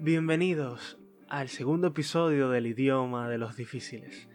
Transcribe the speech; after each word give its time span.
Bienvenidos 0.00 0.96
al 1.28 1.48
segundo 1.48 1.88
episodio 1.88 2.50
del 2.50 2.68
idioma 2.68 3.28
de 3.28 3.36
los 3.36 3.56
difíciles. 3.56 4.28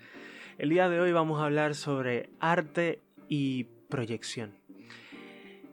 El 0.57 0.67
día 0.67 0.89
de 0.89 0.99
hoy 0.99 1.13
vamos 1.13 1.39
a 1.39 1.45
hablar 1.45 1.73
sobre 1.73 2.29
arte 2.41 2.99
y 3.29 3.63
proyección. 3.87 4.57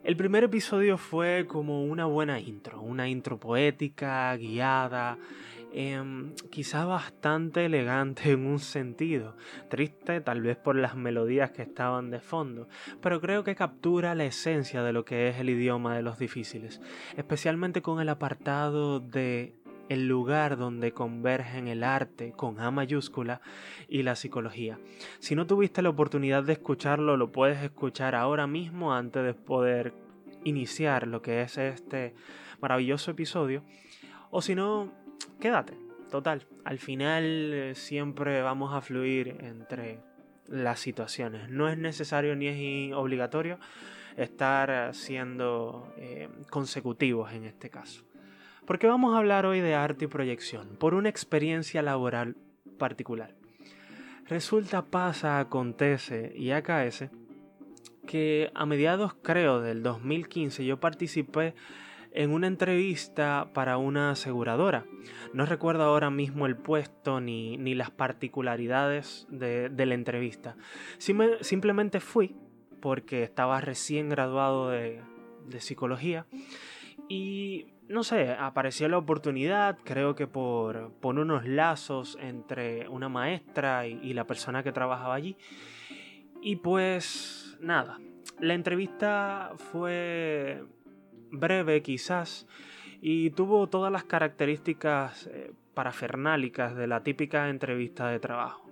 El 0.05 0.15
primer 0.15 0.45
episodio 0.45 0.97
fue 0.97 1.45
como 1.45 1.83
una 1.83 2.05
buena 2.05 2.39
intro, 2.39 2.81
una 2.81 3.09
intro 3.09 3.37
poética, 3.37 4.33
guiada, 4.37 5.17
eh, 5.73 6.01
quizá 6.49 6.85
bastante 6.85 7.65
elegante 7.65 8.31
en 8.31 8.45
un 8.45 8.59
sentido, 8.59 9.35
triste 9.69 10.21
tal 10.21 10.41
vez 10.41 10.57
por 10.57 10.77
las 10.77 10.95
melodías 10.95 11.51
que 11.51 11.61
estaban 11.61 12.11
de 12.11 12.19
fondo, 12.19 12.67
pero 13.01 13.21
creo 13.21 13.43
que 13.43 13.55
captura 13.55 14.15
la 14.15 14.25
esencia 14.25 14.83
de 14.83 14.93
lo 14.93 15.05
que 15.05 15.29
es 15.29 15.37
el 15.39 15.49
idioma 15.49 15.95
de 15.95 16.01
los 16.01 16.17
difíciles, 16.17 16.81
especialmente 17.15 17.81
con 17.81 18.01
el 18.01 18.09
apartado 18.09 18.99
de 18.99 19.60
el 19.91 20.07
lugar 20.07 20.55
donde 20.55 20.93
convergen 20.93 21.67
el 21.67 21.83
arte 21.83 22.31
con 22.31 22.61
A 22.61 22.71
mayúscula 22.71 23.41
y 23.89 24.03
la 24.03 24.15
psicología. 24.15 24.79
Si 25.19 25.35
no 25.35 25.47
tuviste 25.47 25.81
la 25.81 25.89
oportunidad 25.89 26.43
de 26.43 26.53
escucharlo, 26.53 27.17
lo 27.17 27.33
puedes 27.33 27.61
escuchar 27.61 28.15
ahora 28.15 28.47
mismo 28.47 28.93
antes 28.93 29.21
de 29.21 29.33
poder 29.33 29.93
iniciar 30.45 31.07
lo 31.07 31.21
que 31.21 31.41
es 31.41 31.57
este 31.57 32.15
maravilloso 32.61 33.11
episodio. 33.11 33.63
O 34.29 34.41
si 34.41 34.55
no, 34.55 34.93
quédate. 35.41 35.73
Total, 36.09 36.47
al 36.63 36.79
final 36.79 37.23
eh, 37.53 37.75
siempre 37.75 38.41
vamos 38.41 38.73
a 38.73 38.79
fluir 38.79 39.35
entre 39.41 39.99
las 40.47 40.79
situaciones. 40.79 41.49
No 41.49 41.67
es 41.67 41.77
necesario 41.77 42.33
ni 42.37 42.47
es 42.47 42.93
obligatorio 42.93 43.59
estar 44.15 44.95
siendo 44.95 45.93
eh, 45.97 46.29
consecutivos 46.49 47.33
en 47.33 47.43
este 47.43 47.69
caso. 47.69 48.05
Porque 48.71 48.87
vamos 48.87 49.13
a 49.13 49.17
hablar 49.17 49.45
hoy 49.45 49.59
de 49.59 49.75
arte 49.75 50.05
y 50.05 50.07
proyección, 50.07 50.77
por 50.77 50.93
una 50.93 51.09
experiencia 51.09 51.81
laboral 51.81 52.37
particular. 52.77 53.35
Resulta, 54.29 54.85
pasa, 54.85 55.41
acontece 55.41 56.31
y 56.37 56.51
acaece 56.51 57.09
que 58.07 58.49
a 58.55 58.65
mediados 58.65 59.13
creo 59.15 59.59
del 59.59 59.83
2015 59.83 60.63
yo 60.63 60.79
participé 60.79 61.53
en 62.13 62.31
una 62.31 62.47
entrevista 62.47 63.49
para 63.53 63.75
una 63.75 64.11
aseguradora. 64.11 64.85
No 65.33 65.45
recuerdo 65.45 65.83
ahora 65.83 66.09
mismo 66.09 66.45
el 66.45 66.55
puesto 66.55 67.19
ni, 67.19 67.57
las 67.75 67.91
particularidades 67.91 69.27
de, 69.29 69.69
la 69.85 69.95
entrevista. 69.95 70.55
simplemente 70.97 71.99
fui 71.99 72.37
porque 72.79 73.23
estaba 73.23 73.59
recién 73.59 74.07
graduado 74.07 74.69
de 74.69 75.01
psicología 75.59 76.25
y 77.11 77.67
no 77.89 78.05
sé, 78.05 78.31
apareció 78.31 78.87
la 78.87 78.97
oportunidad, 78.97 79.77
creo 79.83 80.15
que 80.15 80.27
por, 80.27 80.93
poner 81.01 81.23
unos 81.23 81.45
lazos 81.45 82.17
entre 82.21 82.87
una 82.87 83.09
maestra 83.09 83.85
y, 83.85 84.13
la 84.13 84.25
persona 84.25 84.63
que 84.63 84.71
trabajaba 84.71 85.13
allí. 85.13 85.35
Y 86.41 86.55
pues 86.55 87.57
nada, 87.59 87.99
la 88.39 88.53
entrevista 88.53 89.51
fue 89.57 90.63
breve 91.31 91.81
quizás 91.81 92.47
y 93.01 93.31
tuvo 93.31 93.67
todas 93.67 93.91
las 93.91 94.05
características 94.05 95.27
eh, 95.27 95.51
parafernálicas 95.73 96.77
de 96.77 96.87
la 96.87 97.03
típica 97.03 97.49
entrevista 97.49 98.07
de 98.07 98.21
trabajo. 98.21 98.69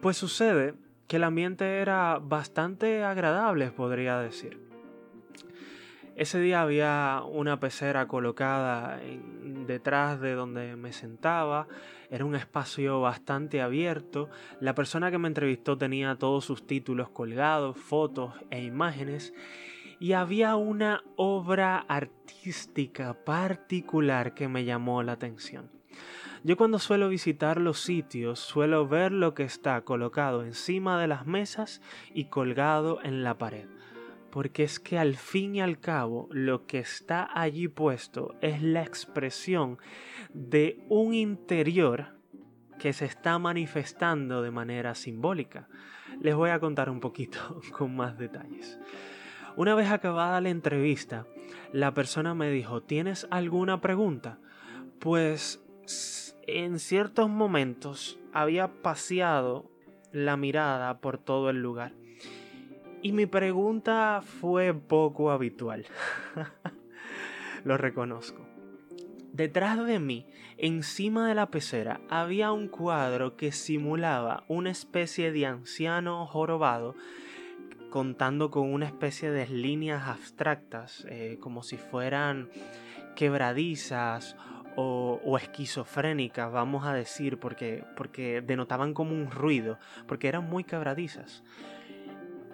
Pues 0.00 0.16
sucede 0.16 0.74
que 1.08 1.16
el 1.16 1.24
ambiente 1.24 1.78
era 1.78 2.20
bastante 2.22 3.02
agradable, 3.02 3.72
podría 3.72 4.20
decir. 4.20 4.65
Ese 6.16 6.40
día 6.40 6.62
había 6.62 7.22
una 7.30 7.60
pecera 7.60 8.08
colocada 8.08 8.98
detrás 9.66 10.18
de 10.18 10.32
donde 10.32 10.74
me 10.74 10.94
sentaba, 10.94 11.68
era 12.10 12.24
un 12.24 12.34
espacio 12.34 13.02
bastante 13.02 13.60
abierto, 13.60 14.30
la 14.58 14.74
persona 14.74 15.10
que 15.10 15.18
me 15.18 15.28
entrevistó 15.28 15.76
tenía 15.76 16.16
todos 16.16 16.46
sus 16.46 16.66
títulos 16.66 17.10
colgados, 17.10 17.76
fotos 17.76 18.32
e 18.48 18.62
imágenes, 18.62 19.34
y 20.00 20.12
había 20.12 20.56
una 20.56 21.04
obra 21.16 21.84
artística 21.86 23.12
particular 23.12 24.32
que 24.32 24.48
me 24.48 24.64
llamó 24.64 25.02
la 25.02 25.12
atención. 25.12 25.70
Yo 26.44 26.56
cuando 26.56 26.78
suelo 26.78 27.10
visitar 27.10 27.60
los 27.60 27.80
sitios 27.80 28.40
suelo 28.40 28.88
ver 28.88 29.12
lo 29.12 29.34
que 29.34 29.42
está 29.42 29.82
colocado 29.82 30.44
encima 30.44 30.98
de 30.98 31.08
las 31.08 31.26
mesas 31.26 31.82
y 32.14 32.26
colgado 32.26 33.00
en 33.02 33.22
la 33.22 33.36
pared 33.36 33.68
porque 34.30 34.64
es 34.64 34.80
que 34.80 34.98
al 34.98 35.16
fin 35.16 35.56
y 35.56 35.60
al 35.60 35.80
cabo 35.80 36.28
lo 36.30 36.66
que 36.66 36.78
está 36.78 37.28
allí 37.32 37.68
puesto 37.68 38.34
es 38.40 38.62
la 38.62 38.82
expresión 38.82 39.78
de 40.32 40.84
un 40.88 41.14
interior 41.14 42.16
que 42.78 42.92
se 42.92 43.06
está 43.06 43.38
manifestando 43.38 44.42
de 44.42 44.50
manera 44.50 44.94
simbólica. 44.94 45.68
Les 46.20 46.34
voy 46.34 46.50
a 46.50 46.60
contar 46.60 46.90
un 46.90 47.00
poquito 47.00 47.60
con 47.72 47.96
más 47.96 48.18
detalles. 48.18 48.78
Una 49.56 49.74
vez 49.74 49.90
acabada 49.90 50.40
la 50.40 50.50
entrevista, 50.50 51.26
la 51.72 51.94
persona 51.94 52.34
me 52.34 52.50
dijo, 52.50 52.82
¿tienes 52.82 53.26
alguna 53.30 53.80
pregunta? 53.80 54.38
Pues 54.98 55.64
en 56.46 56.78
ciertos 56.78 57.30
momentos 57.30 58.18
había 58.32 58.82
paseado 58.82 59.70
la 60.12 60.36
mirada 60.36 61.00
por 61.00 61.18
todo 61.18 61.50
el 61.50 61.62
lugar 61.62 61.92
y 63.06 63.12
mi 63.12 63.26
pregunta 63.26 64.20
fue 64.20 64.74
poco 64.74 65.30
habitual. 65.30 65.86
Lo 67.64 67.76
reconozco. 67.76 68.44
Detrás 69.32 69.86
de 69.86 70.00
mí, 70.00 70.26
encima 70.58 71.28
de 71.28 71.36
la 71.36 71.46
pecera, 71.46 72.00
había 72.10 72.50
un 72.50 72.66
cuadro 72.66 73.36
que 73.36 73.52
simulaba 73.52 74.42
una 74.48 74.70
especie 74.70 75.30
de 75.30 75.46
anciano 75.46 76.26
jorobado 76.26 76.96
contando 77.90 78.50
con 78.50 78.72
una 78.72 78.86
especie 78.86 79.30
de 79.30 79.46
líneas 79.46 80.08
abstractas, 80.08 81.06
eh, 81.08 81.38
como 81.40 81.62
si 81.62 81.76
fueran 81.76 82.50
quebradizas 83.14 84.36
o, 84.74 85.20
o, 85.24 85.38
esquizofrénicas, 85.38 86.50
vamos 86.50 86.84
a 86.84 86.92
decir, 86.92 87.38
porque, 87.38 87.84
porque 87.94 88.42
denotaban 88.42 88.94
como 88.94 89.12
un 89.12 89.30
ruido, 89.30 89.78
porque 90.08 90.26
eran 90.26 90.50
muy 90.50 90.64
quebradizas 90.64 91.44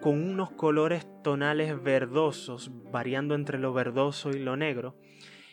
con 0.03 0.21
unos 0.21 0.51
colores 0.51 1.07
tonales 1.23 1.81
verdosos, 1.81 2.73
variando 2.91 3.37
entre 3.37 3.61
lo 3.61 3.73
verdoso 3.73 4.31
y 4.31 4.41
lo 4.41 4.57
negro, 4.57 4.97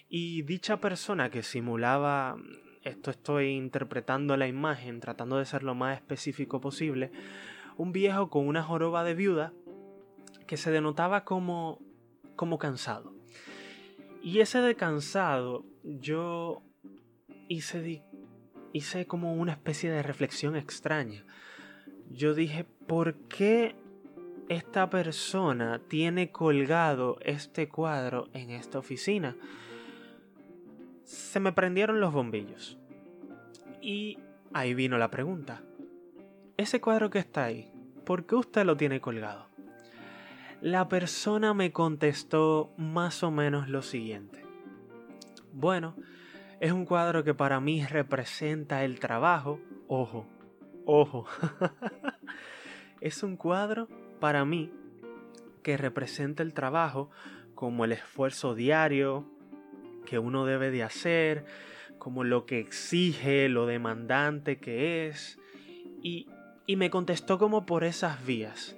y 0.10 0.42
dicha 0.42 0.82
persona 0.82 1.30
que 1.30 1.44
simulaba, 1.44 2.36
esto 2.82 3.12
estoy 3.12 3.52
interpretando 3.52 4.36
la 4.38 4.48
imagen, 4.48 5.02
tratando 5.02 5.38
de 5.38 5.46
ser 5.46 5.62
lo 5.62 5.76
más 5.76 5.96
específico 5.96 6.60
posible, 6.60 7.12
un 7.78 7.92
viejo 7.92 8.32
con 8.32 8.48
una 8.48 8.64
joroba 8.64 9.04
de 9.04 9.14
viuda 9.14 9.54
que 10.48 10.58
se 10.58 10.72
denotaba 10.72 11.26
como, 11.26 11.80
como 12.36 12.58
cansado. 12.58 13.14
Y 14.24 14.40
ese 14.40 14.62
de 14.62 14.74
cansado, 14.74 15.64
yo 15.84 16.64
hice, 17.50 18.04
hice 18.74 19.06
como 19.06 19.36
una 19.36 19.52
especie 19.52 19.92
de 19.92 20.02
reflexión 20.02 20.56
extraña. 20.56 21.24
Yo 22.10 22.34
dije, 22.34 22.66
¿por 22.88 23.14
qué 23.28 23.76
esta 24.50 24.90
persona 24.90 25.80
tiene 25.88 26.32
colgado 26.32 27.20
este 27.22 27.70
cuadro 27.70 28.30
en 28.34 28.50
esta 28.50 28.80
oficina? 28.80 29.36
Se 31.04 31.40
me 31.40 31.54
prendieron 31.54 32.02
los 32.02 32.12
bombillos. 32.12 32.78
Y 33.80 34.18
ahí 34.52 34.74
vino 34.74 34.98
la 34.98 35.12
pregunta. 35.12 35.62
Ese 36.58 36.82
cuadro 36.82 37.12
que 37.12 37.20
está 37.20 37.46
ahí, 37.46 37.72
¿por 38.06 38.26
qué 38.26 38.36
usted 38.36 38.66
lo 38.66 38.76
tiene 38.76 39.00
colgado? 39.00 39.46
La 40.62 40.90
persona 40.90 41.54
me 41.54 41.72
contestó 41.72 42.74
más 42.76 43.24
o 43.24 43.30
menos 43.30 43.70
lo 43.70 43.84
siguiente. 43.84 44.44
Bueno, 45.54 45.96
es 46.60 46.72
un 46.72 46.86
cuadro 46.86 47.24
que 47.24 47.36
para 47.36 47.60
mí 47.60 47.86
representa 47.86 48.84
el 48.84 49.00
trabajo. 49.00 49.60
Ojo, 49.88 50.26
ojo. 50.86 51.28
es 53.02 53.24
un 53.24 53.38
cuadro 53.38 53.88
para 54.20 54.46
mí 54.46 54.72
que 55.64 55.78
representa 55.78 56.44
el 56.44 56.54
trabajo 56.54 57.10
como 57.56 57.86
el 57.86 57.92
esfuerzo 57.92 58.56
diario 58.56 59.26
que 60.06 60.20
uno 60.20 60.46
debe 60.46 60.72
de 60.72 60.84
hacer, 60.84 61.46
como 61.98 62.24
lo 62.24 62.46
que 62.46 62.60
exige, 62.60 63.50
lo 63.50 63.66
demandante 63.66 64.58
que 64.58 65.08
es, 65.08 65.38
y, 66.02 66.28
y 66.66 66.78
me 66.78 66.90
contestó 66.90 67.38
como 67.38 67.66
por 67.66 67.84
esas 67.84 68.26
vías. 68.26 68.76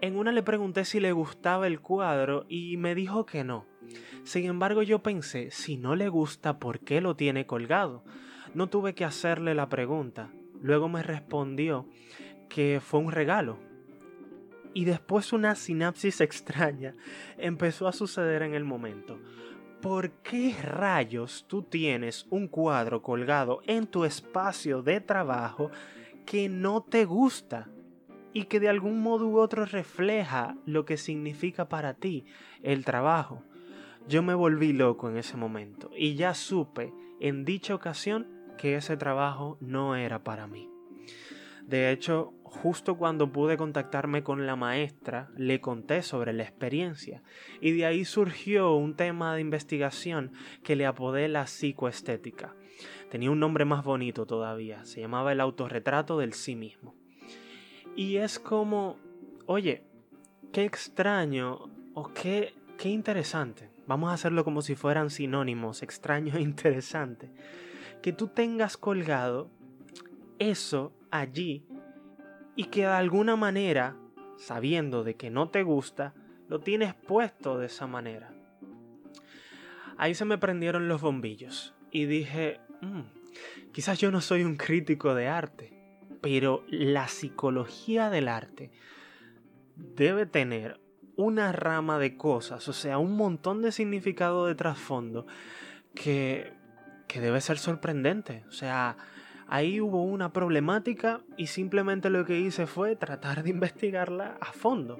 En 0.00 0.16
una 0.16 0.32
le 0.32 0.42
pregunté 0.42 0.84
si 0.84 0.98
le 0.98 1.12
gustaba 1.12 1.68
el 1.68 1.80
cuadro 1.80 2.44
y 2.48 2.76
me 2.76 2.94
dijo 2.96 3.24
que 3.24 3.44
no. 3.44 3.66
Sin 4.24 4.46
embargo 4.46 4.82
yo 4.82 5.02
pensé, 5.02 5.50
si 5.52 5.76
no 5.76 5.94
le 5.94 6.08
gusta, 6.08 6.58
¿por 6.58 6.80
qué 6.80 7.00
lo 7.00 7.14
tiene 7.14 7.46
colgado? 7.46 8.04
No 8.52 8.68
tuve 8.68 8.94
que 8.94 9.04
hacerle 9.04 9.54
la 9.54 9.68
pregunta. 9.68 10.30
Luego 10.60 10.88
me 10.88 11.02
respondió 11.02 11.88
que 12.48 12.80
fue 12.82 13.00
un 13.00 13.12
regalo, 13.12 13.58
y 14.74 14.84
después 14.84 15.32
una 15.32 15.54
sinapsis 15.54 16.20
extraña 16.20 16.94
empezó 17.38 17.88
a 17.88 17.92
suceder 17.92 18.42
en 18.42 18.54
el 18.54 18.64
momento. 18.64 19.18
¿por 19.82 20.12
qué 20.22 20.54
rayos 20.62 21.44
tú 21.48 21.64
tienes 21.64 22.26
un 22.30 22.46
cuadro 22.46 23.02
colgado 23.02 23.62
en 23.66 23.88
tu 23.88 24.04
espacio 24.04 24.80
de 24.80 25.00
trabajo 25.00 25.70
que 26.24 26.48
no 26.48 26.82
te 26.82 27.04
gusta? 27.04 27.68
y 28.34 28.44
que 28.44 28.60
de 28.60 28.70
algún 28.70 29.02
modo 29.02 29.28
u 29.28 29.38
otro 29.38 29.66
refleja 29.66 30.56
lo 30.64 30.86
que 30.86 30.96
significa 30.96 31.68
para 31.68 31.92
ti 31.92 32.24
el 32.62 32.82
trabajo. 32.82 33.42
Yo 34.08 34.22
me 34.22 34.32
volví 34.32 34.72
loco 34.72 35.10
en 35.10 35.18
ese 35.18 35.36
momento 35.36 35.90
y 35.94 36.14
ya 36.14 36.32
supe 36.32 36.94
en 37.20 37.44
dicha 37.44 37.74
ocasión 37.74 38.26
que 38.56 38.76
ese 38.76 38.96
trabajo 38.96 39.58
no 39.60 39.96
era 39.96 40.24
para 40.24 40.46
mí. 40.46 40.70
De 41.66 41.90
hecho, 41.90 42.32
justo 42.52 42.96
cuando 42.96 43.32
pude 43.32 43.56
contactarme 43.56 44.22
con 44.22 44.46
la 44.46 44.56
maestra, 44.56 45.30
le 45.36 45.60
conté 45.60 46.02
sobre 46.02 46.32
la 46.32 46.42
experiencia 46.42 47.22
y 47.60 47.72
de 47.72 47.86
ahí 47.86 48.04
surgió 48.04 48.74
un 48.74 48.94
tema 48.94 49.34
de 49.34 49.40
investigación 49.40 50.32
que 50.62 50.76
le 50.76 50.86
apodé 50.86 51.28
la 51.28 51.46
psicoestética. 51.46 52.54
Tenía 53.10 53.30
un 53.30 53.40
nombre 53.40 53.64
más 53.64 53.84
bonito 53.84 54.26
todavía, 54.26 54.84
se 54.84 55.00
llamaba 55.00 55.32
el 55.32 55.40
autorretrato 55.40 56.18
del 56.18 56.34
sí 56.34 56.54
mismo. 56.54 56.94
Y 57.96 58.16
es 58.16 58.38
como, 58.38 58.96
oye, 59.46 59.84
qué 60.52 60.64
extraño 60.64 61.70
o 61.94 62.12
qué, 62.12 62.54
qué 62.78 62.90
interesante. 62.90 63.70
Vamos 63.86 64.10
a 64.10 64.14
hacerlo 64.14 64.44
como 64.44 64.62
si 64.62 64.74
fueran 64.74 65.10
sinónimos, 65.10 65.82
extraño 65.82 66.36
e 66.36 66.40
interesante. 66.40 67.30
Que 68.02 68.12
tú 68.12 68.28
tengas 68.28 68.76
colgado 68.76 69.50
eso 70.38 70.92
allí 71.10 71.66
y 72.56 72.64
que 72.64 72.82
de 72.82 72.86
alguna 72.86 73.36
manera, 73.36 73.96
sabiendo 74.36 75.04
de 75.04 75.14
que 75.14 75.30
no 75.30 75.48
te 75.48 75.62
gusta, 75.62 76.14
lo 76.48 76.60
tienes 76.60 76.94
puesto 76.94 77.58
de 77.58 77.66
esa 77.66 77.86
manera. 77.86 78.32
Ahí 79.96 80.14
se 80.14 80.24
me 80.24 80.38
prendieron 80.38 80.88
los 80.88 81.00
bombillos 81.00 81.74
y 81.90 82.06
dije, 82.06 82.60
mm, 82.80 83.72
quizás 83.72 83.98
yo 83.98 84.10
no 84.10 84.20
soy 84.20 84.42
un 84.42 84.56
crítico 84.56 85.14
de 85.14 85.28
arte, 85.28 85.72
pero 86.20 86.64
la 86.68 87.08
psicología 87.08 88.10
del 88.10 88.28
arte 88.28 88.70
debe 89.76 90.26
tener 90.26 90.80
una 91.16 91.52
rama 91.52 91.98
de 91.98 92.16
cosas, 92.16 92.68
o 92.68 92.72
sea, 92.72 92.98
un 92.98 93.16
montón 93.16 93.62
de 93.62 93.72
significado 93.72 94.46
de 94.46 94.54
trasfondo 94.54 95.26
que, 95.94 96.52
que 97.06 97.20
debe 97.20 97.40
ser 97.40 97.58
sorprendente. 97.58 98.44
O 98.48 98.52
sea, 98.52 98.96
ahí 99.52 99.82
hubo 99.82 100.02
una 100.02 100.32
problemática 100.32 101.20
y 101.36 101.48
simplemente 101.48 102.08
lo 102.08 102.24
que 102.24 102.40
hice 102.40 102.66
fue 102.66 102.96
tratar 102.96 103.42
de 103.42 103.50
investigarla 103.56 104.38
a 104.40 104.52
fondo. 104.52 104.98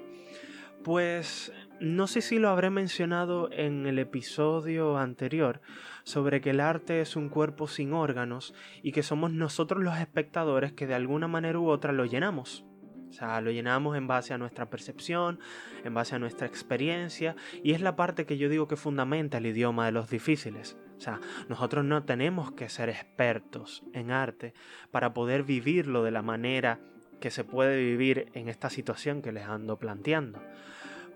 Pues 0.83 1.51
no 1.79 2.05
sé 2.05 2.21
si 2.21 2.37
lo 2.37 2.49
habré 2.49 2.69
mencionado 2.69 3.49
en 3.51 3.87
el 3.87 3.97
episodio 3.97 4.97
anterior 4.97 5.61
sobre 6.03 6.39
que 6.39 6.51
el 6.51 6.59
arte 6.59 7.01
es 7.01 7.15
un 7.15 7.29
cuerpo 7.29 7.67
sin 7.67 7.93
órganos 7.93 8.53
y 8.83 8.91
que 8.91 9.01
somos 9.01 9.31
nosotros 9.31 9.81
los 9.81 9.97
espectadores 9.97 10.71
que 10.73 10.85
de 10.85 10.93
alguna 10.93 11.27
manera 11.27 11.57
u 11.57 11.69
otra 11.69 11.91
lo 11.91 12.05
llenamos. 12.05 12.63
O 13.09 13.13
sea, 13.13 13.41
lo 13.41 13.49
llenamos 13.49 13.97
en 13.97 14.07
base 14.07 14.35
a 14.35 14.37
nuestra 14.37 14.69
percepción, 14.69 15.39
en 15.83 15.93
base 15.93 16.15
a 16.15 16.19
nuestra 16.19 16.45
experiencia, 16.45 17.35
y 17.63 17.73
es 17.73 17.81
la 17.81 17.95
parte 17.95 18.25
que 18.25 18.37
yo 18.37 18.49
digo 18.49 18.67
que 18.67 18.75
fundamenta 18.75 19.37
el 19.37 19.45
idioma 19.45 19.85
de 19.85 19.93
los 19.93 20.09
difíciles. 20.09 20.77
O 21.03 21.05
sea, 21.05 21.19
nosotros 21.49 21.83
no 21.83 22.03
tenemos 22.03 22.53
que 22.53 22.69
ser 22.69 22.87
expertos 22.87 23.83
en 23.91 24.09
arte 24.09 24.53
para 24.89 25.13
poder 25.13 25.43
vivirlo 25.43 26.01
de 26.01 26.11
la 26.11 26.21
manera 26.21 26.79
que 27.19 27.29
se 27.29 27.43
puede 27.43 27.75
vivir 27.75 28.29
en 28.35 28.47
esta 28.47 28.69
situación 28.69 29.21
que 29.21 29.33
les 29.33 29.43
ando 29.43 29.77
planteando. 29.77 30.41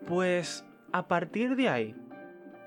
Pues 0.05 0.65
a 0.91 1.07
partir 1.07 1.55
de 1.55 1.69
ahí 1.69 1.95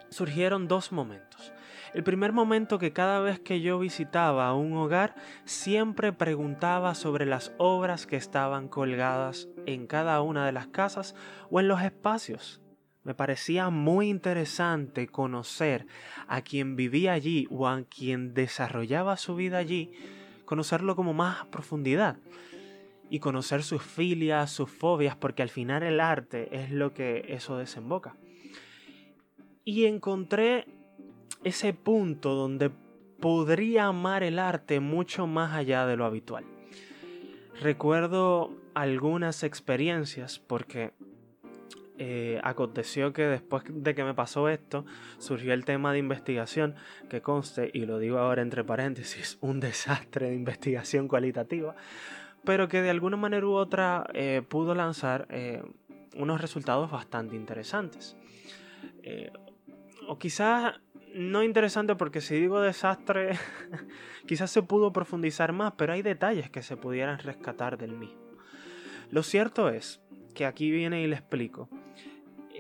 surgieron 0.08 0.67
dos 0.67 0.93
momentos. 0.93 1.52
El 1.93 2.05
primer 2.05 2.32
momento 2.32 2.78
que 2.78 2.94
cada 2.94 3.20
vez 3.20 3.38
que 3.38 3.61
yo 3.61 3.78
visitaba 3.78 4.55
un 4.55 4.72
hogar 4.72 5.14
siempre 5.44 6.14
preguntaba 6.14 6.94
sobre 6.94 7.26
las 7.26 7.52
obras 7.58 8.06
que 8.06 8.17
estaban 8.17 8.67
colgadas 8.67 9.46
en 9.67 9.87
cada 9.87 10.22
una 10.22 10.46
de 10.46 10.52
las 10.52 10.69
casas 10.69 11.14
o 11.50 11.61
en 11.61 11.69
los 11.69 11.82
espacios. 11.82 12.62
Me 13.10 13.14
parecía 13.14 13.70
muy 13.70 14.08
interesante 14.08 15.08
conocer 15.08 15.84
a 16.28 16.42
quien 16.42 16.76
vivía 16.76 17.12
allí 17.12 17.48
o 17.50 17.66
a 17.66 17.82
quien 17.82 18.34
desarrollaba 18.34 19.16
su 19.16 19.34
vida 19.34 19.58
allí, 19.58 19.90
conocerlo 20.44 20.94
como 20.94 21.12
más 21.12 21.44
profundidad 21.46 22.18
y 23.10 23.18
conocer 23.18 23.64
sus 23.64 23.82
filias, 23.82 24.52
sus 24.52 24.70
fobias, 24.70 25.16
porque 25.16 25.42
al 25.42 25.48
final 25.48 25.82
el 25.82 25.98
arte 25.98 26.56
es 26.56 26.70
lo 26.70 26.94
que 26.94 27.24
eso 27.30 27.58
desemboca. 27.58 28.14
Y 29.64 29.86
encontré 29.86 30.66
ese 31.42 31.74
punto 31.74 32.36
donde 32.36 32.70
podría 33.18 33.86
amar 33.86 34.22
el 34.22 34.38
arte 34.38 34.78
mucho 34.78 35.26
más 35.26 35.56
allá 35.56 35.84
de 35.84 35.96
lo 35.96 36.04
habitual. 36.04 36.44
Recuerdo 37.60 38.52
algunas 38.74 39.42
experiencias 39.42 40.38
porque 40.38 40.92
eh, 42.02 42.41
aconteció 42.43 43.12
que 43.12 43.25
después 43.25 43.62
de 43.69 43.94
que 43.94 44.05
me 44.05 44.14
pasó 44.14 44.49
esto, 44.49 44.87
surgió 45.19 45.52
el 45.52 45.67
tema 45.67 45.93
de 45.93 45.99
investigación, 45.99 46.75
que 47.11 47.20
conste, 47.20 47.70
y 47.75 47.85
lo 47.85 47.99
digo 47.99 48.17
ahora 48.17 48.41
entre 48.41 48.64
paréntesis, 48.64 49.37
un 49.43 49.61
desastre 49.61 50.31
de 50.31 50.35
investigación 50.35 51.08
cualitativa, 51.08 51.75
pero 52.43 52.69
que 52.69 52.81
de 52.81 52.88
alguna 52.88 53.19
manera 53.19 53.47
u 53.47 53.52
otra 53.52 54.06
eh, 54.14 54.41
pudo 54.49 54.75
lanzar 54.75 55.26
eh, 55.29 55.62
unos 56.17 56.41
resultados 56.41 56.91
bastante 56.91 57.37
interesantes. 57.37 58.17
o 60.08 60.19
quizás 60.19 60.81
no 61.14 61.43
interesante 61.43 61.96
porque 61.96 62.23
si 62.23 62.35
digo 62.37 62.62
desastre, 62.62 63.32
quizás 64.26 64.50
se 64.50 64.62
pudo 64.62 64.91
profundizar 64.91 65.53
más, 65.53 65.75
pero 65.76 65.93
hay 65.93 66.00
detalles 66.00 66.49
que 66.49 66.62
se 66.62 66.79
pudieran 66.79 67.19
rescatar 67.19 67.76
del 67.76 67.93
mismo. 67.93 68.23
Lo 69.11 69.23
cierto 69.23 69.69
es 69.69 70.00
que 70.35 70.46
aquí 70.46 70.70
viene 70.70 71.03
y 71.03 71.06
le 71.06 71.17
explico. 71.17 71.69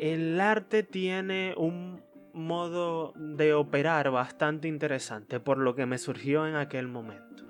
El 0.00 0.40
arte 0.40 0.82
tiene 0.82 1.52
un 1.58 2.00
modo 2.32 3.12
de 3.16 3.52
operar 3.52 4.10
bastante 4.10 4.66
interesante 4.66 5.40
por 5.40 5.58
lo 5.58 5.74
que 5.74 5.84
me 5.84 5.98
surgió 5.98 6.46
en 6.46 6.54
aquel 6.56 6.88
momento. 6.88 7.44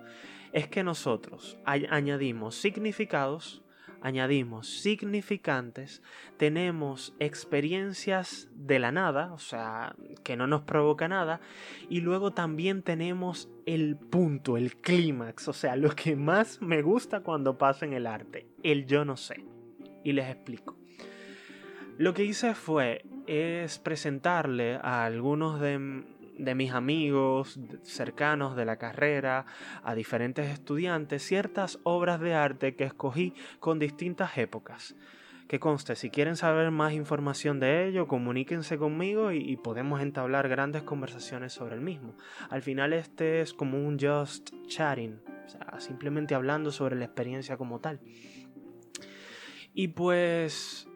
Es 0.52 0.66
que 0.66 0.82
nosotros 0.82 1.58
añadimos 1.64 2.56
significados 2.56 3.62
añadimos 4.02 4.66
significantes, 4.66 6.02
tenemos 6.38 7.14
experiencias 7.20 8.48
de 8.54 8.78
la 8.78 8.90
nada, 8.90 9.32
o 9.32 9.38
sea, 9.38 9.94
que 10.24 10.36
no 10.36 10.46
nos 10.46 10.62
provoca 10.62 11.06
nada, 11.06 11.40
y 11.90 12.00
luego 12.00 12.32
también 12.32 12.82
tenemos 12.82 13.48
el 13.66 13.96
punto, 13.96 14.56
el 14.56 14.76
clímax, 14.76 15.48
o 15.48 15.52
sea, 15.52 15.76
lo 15.76 15.90
que 15.90 16.16
más 16.16 16.62
me 16.62 16.82
gusta 16.82 17.20
cuando 17.20 17.58
pasa 17.58 17.84
en 17.84 17.92
el 17.92 18.06
arte, 18.06 18.48
el 18.62 18.86
yo 18.86 19.04
no 19.04 19.18
sé. 19.18 19.44
Y 20.02 20.12
les 20.12 20.30
explico. 20.30 20.79
Lo 22.00 22.14
que 22.14 22.24
hice 22.24 22.54
fue 22.54 23.04
es 23.26 23.78
presentarle 23.78 24.76
a 24.76 25.04
algunos 25.04 25.60
de 25.60 26.54
mis 26.54 26.72
amigos 26.72 27.60
cercanos 27.82 28.56
de 28.56 28.64
la 28.64 28.78
carrera, 28.78 29.44
a 29.84 29.94
diferentes 29.94 30.48
estudiantes, 30.48 31.22
ciertas 31.22 31.78
obras 31.82 32.18
de 32.18 32.32
arte 32.32 32.74
que 32.74 32.84
escogí 32.84 33.34
con 33.58 33.78
distintas 33.78 34.38
épocas. 34.38 34.96
Que 35.46 35.60
conste, 35.60 35.94
si 35.94 36.08
quieren 36.08 36.36
saber 36.36 36.70
más 36.70 36.94
información 36.94 37.60
de 37.60 37.88
ello, 37.88 38.08
comuníquense 38.08 38.78
conmigo 38.78 39.30
y, 39.30 39.58
podemos 39.58 40.00
entablar 40.00 40.48
grandes 40.48 40.82
conversaciones 40.82 41.52
sobre 41.52 41.74
el 41.74 41.82
mismo. 41.82 42.16
Al 42.48 42.62
final 42.62 42.94
este 42.94 43.42
es 43.42 43.52
como 43.52 43.76
un 43.76 43.98
just 44.00 44.54
chatting, 44.68 45.20
o 45.44 45.48
sea, 45.50 45.78
simplemente 45.80 46.34
hablando 46.34 46.72
sobre 46.72 46.96
la 46.96 47.04
experiencia 47.04 47.58
como 47.58 47.78
tal. 47.78 48.00
Y 49.74 49.88
pues 49.88 50.89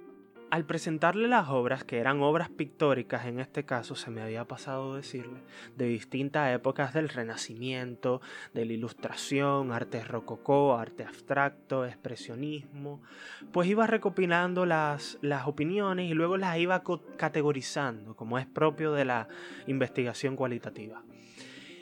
al 0.54 0.66
presentarle 0.66 1.26
las 1.26 1.48
obras, 1.48 1.82
que 1.82 1.98
eran 1.98 2.22
obras 2.22 2.48
pictóricas 2.48 3.26
en 3.26 3.40
este 3.40 3.64
caso, 3.64 3.96
se 3.96 4.12
me 4.12 4.22
había 4.22 4.44
pasado 4.44 4.94
decirle, 4.94 5.40
de 5.76 5.86
distintas 5.86 6.54
épocas 6.54 6.94
del 6.94 7.08
Renacimiento, 7.08 8.20
de 8.52 8.64
la 8.64 8.72
Ilustración, 8.72 9.72
arte 9.72 10.04
rococó, 10.04 10.76
arte 10.76 11.02
abstracto, 11.02 11.84
expresionismo, 11.84 13.02
pues 13.50 13.68
iba 13.68 13.88
recopilando 13.88 14.64
las, 14.64 15.18
las 15.22 15.48
opiniones 15.48 16.08
y 16.08 16.14
luego 16.14 16.36
las 16.36 16.56
iba 16.56 16.84
categorizando, 17.16 18.14
como 18.14 18.38
es 18.38 18.46
propio 18.46 18.92
de 18.92 19.06
la 19.06 19.26
investigación 19.66 20.36
cualitativa. 20.36 21.02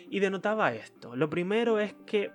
Y 0.08 0.18
denotaba 0.20 0.72
esto. 0.72 1.14
Lo 1.14 1.28
primero 1.28 1.78
es 1.78 1.92
que 2.06 2.30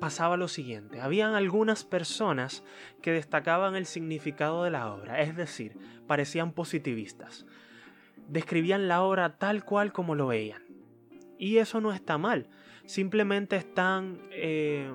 pasaba 0.00 0.36
lo 0.36 0.48
siguiente. 0.48 1.00
Habían 1.00 1.34
algunas 1.34 1.84
personas 1.84 2.64
que 3.02 3.12
destacaban 3.12 3.76
el 3.76 3.86
significado 3.86 4.64
de 4.64 4.70
la 4.70 4.92
obra, 4.92 5.20
es 5.20 5.36
decir, 5.36 5.76
parecían 6.06 6.52
positivistas. 6.52 7.46
Describían 8.28 8.88
la 8.88 9.02
obra 9.02 9.38
tal 9.38 9.64
cual 9.64 9.92
como 9.92 10.14
lo 10.14 10.26
veían. 10.26 10.62
Y 11.38 11.58
eso 11.58 11.80
no 11.80 11.92
está 11.92 12.18
mal. 12.18 12.48
Simplemente 12.86 13.56
están 13.56 14.18
eh, 14.30 14.90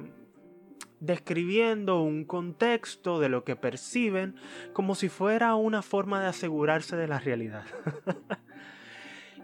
describiendo 0.99 2.01
un 2.01 2.25
contexto 2.25 3.19
de 3.19 3.29
lo 3.29 3.43
que 3.43 3.55
perciben 3.55 4.35
como 4.73 4.95
si 4.95 5.09
fuera 5.09 5.55
una 5.55 5.81
forma 5.81 6.21
de 6.21 6.27
asegurarse 6.27 6.95
de 6.95 7.07
la 7.07 7.19
realidad. 7.19 7.65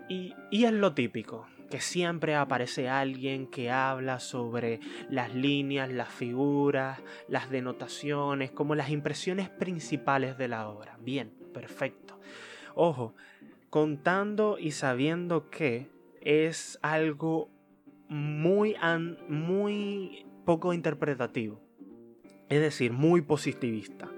Y, 0.10 0.36
y 0.50 0.66
es 0.66 0.74
lo 0.74 0.94
típico, 0.94 1.48
que 1.72 1.82
siempre 1.82 2.36
aparece 2.36 2.88
alguien 2.88 3.48
que 3.48 3.72
habla 3.72 4.20
sobre 4.20 4.80
las 5.10 5.34
líneas, 5.34 5.92
las 5.92 6.10
figuras, 6.10 7.02
las 7.28 7.50
denotaciones, 7.50 8.52
como 8.52 8.76
las 8.76 8.92
impresiones 8.92 9.50
principales 9.50 10.38
de 10.38 10.48
la 10.48 10.70
obra. 10.70 11.00
Bien, 11.02 11.34
perfecto. 11.52 12.20
Ojo, 12.76 13.16
contando 13.72 14.60
y 14.60 14.72
sabiendo 14.72 15.50
que 15.50 15.90
es 16.22 16.78
algo 16.84 17.50
muy, 18.08 18.76
muy 19.28 20.28
poco 20.46 20.74
interpretativo. 20.74 21.60
Es 22.50 22.62
decir, 22.62 22.92
muy 22.92 23.22
positivista. 23.22 24.10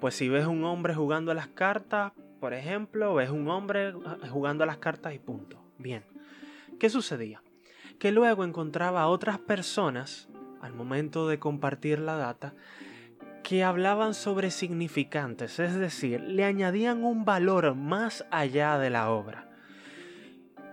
Pues 0.00 0.14
si 0.14 0.28
ves 0.28 0.46
un 0.46 0.64
hombre 0.64 0.94
jugando 0.94 1.32
a 1.32 1.34
las 1.34 1.48
cartas, 1.48 2.12
por 2.40 2.52
ejemplo, 2.52 3.14
ves 3.14 3.30
un 3.30 3.48
hombre 3.48 3.94
jugando 4.30 4.64
a 4.64 4.66
las 4.66 4.76
cartas 4.76 5.14
y 5.14 5.18
punto. 5.18 5.64
Bien. 5.78 6.13
¿Qué 6.78 6.90
sucedía? 6.90 7.42
Que 7.98 8.12
luego 8.12 8.44
encontraba 8.44 9.02
a 9.02 9.08
otras 9.08 9.38
personas, 9.38 10.28
al 10.60 10.74
momento 10.74 11.28
de 11.28 11.38
compartir 11.38 11.98
la 11.98 12.16
data, 12.16 12.54
que 13.42 13.62
hablaban 13.62 14.14
sobre 14.14 14.50
significantes, 14.50 15.58
es 15.58 15.74
decir, 15.74 16.20
le 16.22 16.44
añadían 16.44 17.04
un 17.04 17.24
valor 17.24 17.74
más 17.74 18.24
allá 18.30 18.78
de 18.78 18.90
la 18.90 19.10
obra. 19.10 19.50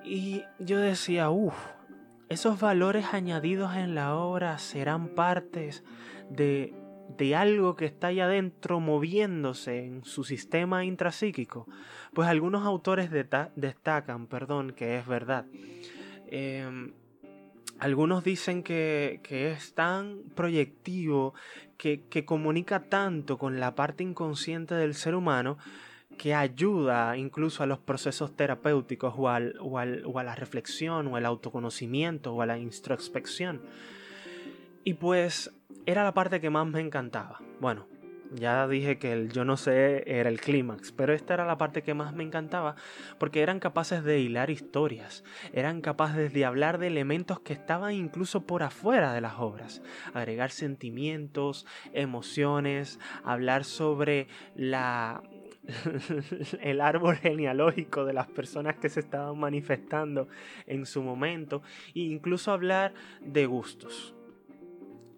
Y 0.03 0.43
yo 0.57 0.79
decía, 0.79 1.29
uff, 1.29 1.53
esos 2.29 2.59
valores 2.61 3.13
añadidos 3.13 3.75
en 3.75 3.93
la 3.93 4.15
obra 4.15 4.57
serán 4.57 5.09
partes 5.09 5.83
de, 6.29 6.73
de 7.17 7.35
algo 7.35 7.75
que 7.75 7.85
está 7.85 8.07
allá 8.07 8.25
adentro 8.25 8.79
moviéndose 8.79 9.85
en 9.85 10.03
su 10.03 10.23
sistema 10.23 10.85
intrapsíquico. 10.85 11.67
Pues 12.13 12.27
algunos 12.27 12.65
autores 12.65 13.09
destacan, 13.55 14.27
perdón, 14.27 14.71
que 14.71 14.97
es 14.97 15.07
verdad. 15.07 15.45
Em, 16.27 16.93
algunos 17.79 18.23
dicen 18.23 18.63
que, 18.63 19.19
es 19.29 19.73
tan 19.73 20.19
proyectivo, 20.35 21.33
que, 21.77 22.25
comunica 22.25 22.83
tanto 22.83 23.37
con 23.37 23.59
la 23.59 23.75
parte 23.75 24.03
inconsciente 24.03 24.75
del 24.75 24.93
ser 24.93 25.15
humano, 25.15 25.57
que 26.17 26.35
ayuda 26.35 27.17
incluso 27.17 27.63
a 27.63 27.65
los 27.65 27.79
procesos 27.79 28.35
terapéuticos 28.35 29.15
o, 29.17 29.23
o, 29.23 29.79
o 29.79 30.19
a 30.19 30.23
la 30.23 30.35
reflexión 30.35 31.07
o 31.07 31.15
al 31.15 31.25
autoconocimiento 31.25 32.33
o 32.33 32.41
a 32.41 32.45
la 32.45 32.59
introspección. 32.59 33.61
Y 34.83 34.95
pues 34.95 35.51
era 35.85 36.03
la 36.03 36.13
parte 36.13 36.39
que 36.41 36.49
más 36.49 36.67
me 36.67 36.79
encantaba. 36.79 37.39
Bueno, 37.59 37.87
ya 38.33 38.67
dije 38.67 38.97
que 38.97 39.11
el 39.11 39.31
yo 39.31 39.43
no 39.43 39.57
sé 39.57 40.03
era 40.07 40.29
el 40.29 40.39
clímax, 40.39 40.91
pero 40.93 41.13
esta 41.13 41.33
era 41.33 41.45
la 41.45 41.57
parte 41.57 41.81
que 41.81 41.93
más 41.93 42.13
me 42.13 42.23
encantaba 42.23 42.75
porque 43.19 43.41
eran 43.41 43.59
capaces 43.59 44.03
de 44.03 44.19
hilar 44.19 44.49
historias, 44.49 45.23
eran 45.51 45.81
capaces 45.81 46.31
de 46.31 46.45
hablar 46.45 46.77
de 46.77 46.87
elementos 46.87 47.41
que 47.41 47.53
estaban 47.53 47.93
incluso 47.93 48.45
por 48.47 48.63
afuera 48.63 49.13
de 49.13 49.21
las 49.21 49.39
obras, 49.39 49.81
agregar 50.13 50.51
sentimientos, 50.51 51.65
emociones, 51.93 52.99
hablar 53.23 53.65
sobre 53.65 54.27
la 54.55 55.21
el 56.61 56.81
árbol 56.81 57.17
genealógico 57.17 58.05
de 58.05 58.13
las 58.13 58.27
personas 58.27 58.77
que 58.77 58.89
se 58.89 59.01
estaban 59.01 59.37
manifestando 59.37 60.27
en 60.65 60.85
su 60.85 61.03
momento 61.03 61.61
e 61.93 61.99
incluso 61.99 62.51
hablar 62.51 62.93
de 63.19 63.45
gustos 63.45 64.15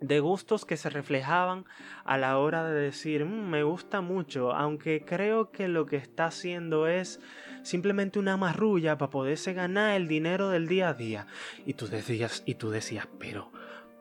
de 0.03 0.19
gustos 0.19 0.65
que 0.65 0.75
se 0.75 0.89
reflejaban 0.89 1.65
a 2.03 2.17
la 2.17 2.37
hora 2.37 2.65
de 2.65 2.79
decir, 2.79 3.23
mm, 3.25 3.49
me 3.49 3.63
gusta 3.63 4.01
mucho, 4.01 4.51
aunque 4.51 5.03
creo 5.05 5.49
que 5.49 5.67
lo 5.67 5.85
que 5.85 5.95
está 5.95 6.25
haciendo 6.25 6.87
es 6.87 7.21
simplemente 7.63 8.19
una 8.19 8.35
marrulla 8.35 8.97
para 8.97 9.09
poderse 9.09 9.53
ganar 9.53 9.95
el 9.95 10.07
dinero 10.07 10.49
del 10.49 10.67
día 10.67 10.89
a 10.89 10.93
día. 10.93 11.27
Y 11.65 11.75
tú 11.75 11.87
decías, 11.87 12.43
y 12.45 12.55
tú 12.55 12.69
decías, 12.69 13.07
pero 13.17 13.51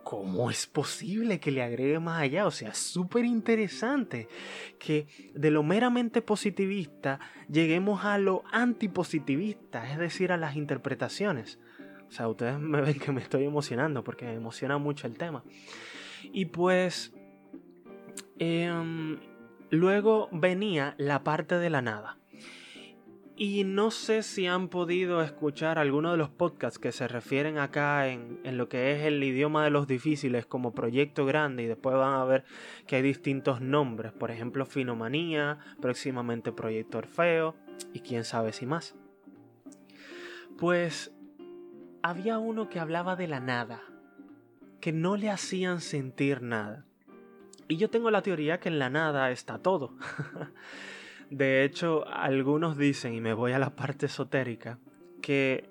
¿cómo 0.03 0.51
es 0.51 0.67
posible 0.67 1.39
que 1.39 1.53
le 1.53 1.63
agregue 1.63 2.01
más 2.01 2.21
allá? 2.21 2.47
O 2.47 2.51
sea, 2.51 2.75
súper 2.75 3.25
interesante 3.25 4.27
que 4.81 5.07
de 5.35 5.53
lo 5.53 5.63
meramente 5.63 6.21
positivista 6.21 7.21
lleguemos 7.49 8.05
a 8.05 8.19
lo 8.19 8.43
antipositivista, 8.51 9.89
es 9.89 9.99
decir, 9.99 10.33
a 10.33 10.37
las 10.37 10.57
interpretaciones. 10.57 11.61
O 12.09 12.13
sea, 12.15 12.29
ustedes 12.29 12.59
me 12.59 12.81
ven 12.81 12.99
que 12.99 13.13
me 13.13 13.23
estoy 13.23 13.45
emocionando 13.45 14.03
porque 14.03 14.27
me 14.27 14.35
emociona 14.35 14.77
mucho 14.79 15.07
el 15.07 15.17
tema. 15.17 15.45
Y 16.33 16.47
pues... 16.47 17.14
Em, 18.38 19.19
luego 19.71 20.29
venía 20.33 20.95
la 20.99 21.25
parte 21.25 21.59
de 21.59 21.71
la 21.71 21.83
nada. 21.83 22.19
Y 23.37 23.64
no 23.64 23.91
sé 23.91 24.23
si 24.23 24.47
han 24.47 24.69
podido 24.69 25.23
escuchar 25.23 25.79
alguno 25.79 26.12
de 26.12 26.19
los 26.19 26.29
podcasts 26.29 26.79
que 26.79 26.93
se 26.93 27.09
refieren 27.09 27.59
acá 27.59 28.09
en, 28.09 28.38
en, 28.45 28.59
lo 28.59 28.69
que 28.69 28.93
es 28.93 29.07
el 29.07 29.25
idioma 29.25 29.64
de 29.64 29.71
los 29.71 29.87
difíciles 29.87 30.45
como 30.45 30.75
proyecto 30.75 31.25
grande 31.25 31.62
y 31.62 31.67
después 31.67 31.97
van 31.97 32.12
a 32.12 32.25
ver 32.25 32.45
que 32.87 32.97
hay 32.97 33.02
distintos 33.02 33.62
nombres, 33.62 34.12
por 34.12 34.31
ejemplo 34.31 34.67
Finomanía, 34.67 35.59
próximamente 35.81 36.52
Proyecto 36.52 36.99
Orfeo 36.99 37.57
y 37.95 38.00
quién 38.00 38.25
sabe 38.25 38.52
si 38.52 38.67
más. 38.67 38.95
Pues 40.59 41.12
había 42.02 42.38
uno 42.38 42.69
que 42.69 42.81
hablaba 42.81 43.17
de 43.17 43.29
la 43.29 43.41
nada, 43.41 43.81
que 44.83 44.93
no 44.93 45.17
le 45.17 45.31
hacían 45.31 45.81
sentir 45.81 46.43
nada. 46.43 46.85
Y 47.69 47.77
yo 47.77 47.89
tengo 47.89 48.11
la 48.11 48.21
teoría 48.21 48.59
que 48.59 48.69
en 48.69 48.81
la 48.81 48.91
nada 48.91 49.31
está 49.31 49.59
todo. 49.59 49.95
de 51.31 51.62
hecho, 51.62 52.05
algunos 52.09 52.77
dicen, 52.77 53.15
y 53.15 53.21
me 53.21 53.33
voy 53.33 53.53
a 53.53 53.61
la 53.61 53.77
parte 53.77 54.07
esotérica, 54.07 54.81
que 55.23 55.71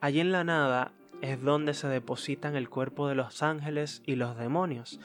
allí 0.00 0.18
en 0.18 0.32
la 0.32 0.42
nada 0.42 0.92
es 1.22 1.40
donde 1.40 1.74
se 1.74 1.86
depositan 1.86 2.56
el 2.56 2.68
cuerpo 2.68 3.06
de 3.06 3.14
los 3.14 3.44
ángeles 3.44 4.02
y 4.04 4.16
los 4.16 4.36
demonios. 4.36 4.98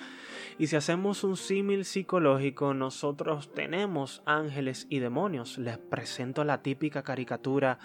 Y 0.58 0.68
si 0.68 0.76
hacemos 0.76 1.24
un 1.24 1.38
símil 1.38 1.86
psicológico, 1.86 2.74
nosotros 2.74 3.54
tenemos 3.54 4.24
ángeles 4.26 4.88
y 4.90 5.00
demonios. 5.00 5.60
Les 5.60 5.78
presento 5.78 6.44
la 6.46 6.64
típica 6.64 7.04
caricatura 7.04 7.78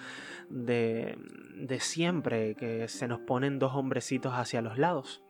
de, 0.48 1.18
de 1.56 1.80
siempre, 1.80 2.54
que 2.54 2.88
se 2.88 3.08
nos 3.08 3.20
ponen 3.20 3.58
dos 3.58 3.74
hombrecitos 3.74 4.32
hacia 4.32 4.62
los 4.62 4.78
lados. 4.78 5.22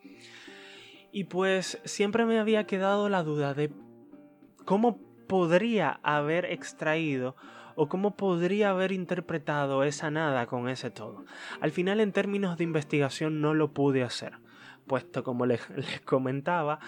Y 1.12 1.24
pues 1.24 1.80
siempre 1.84 2.24
me 2.24 2.38
había 2.38 2.64
quedado 2.64 3.08
la 3.08 3.22
duda 3.22 3.54
de 3.54 3.70
cómo 4.64 4.98
podría 5.26 6.00
haber 6.02 6.44
extraído 6.44 7.36
o 7.76 7.88
cómo 7.88 8.16
podría 8.16 8.70
haber 8.70 8.92
interpretado 8.92 9.84
esa 9.84 10.10
nada 10.10 10.46
con 10.46 10.68
ese 10.68 10.90
todo. 10.90 11.24
Al 11.60 11.70
final 11.70 12.00
en 12.00 12.12
términos 12.12 12.58
de 12.58 12.64
investigación 12.64 13.40
no 13.40 13.54
lo 13.54 13.72
pude 13.72 14.02
hacer, 14.02 14.34
puesto 14.86 15.24
como 15.24 15.46
les, 15.46 15.60
comentaba, 16.04 16.78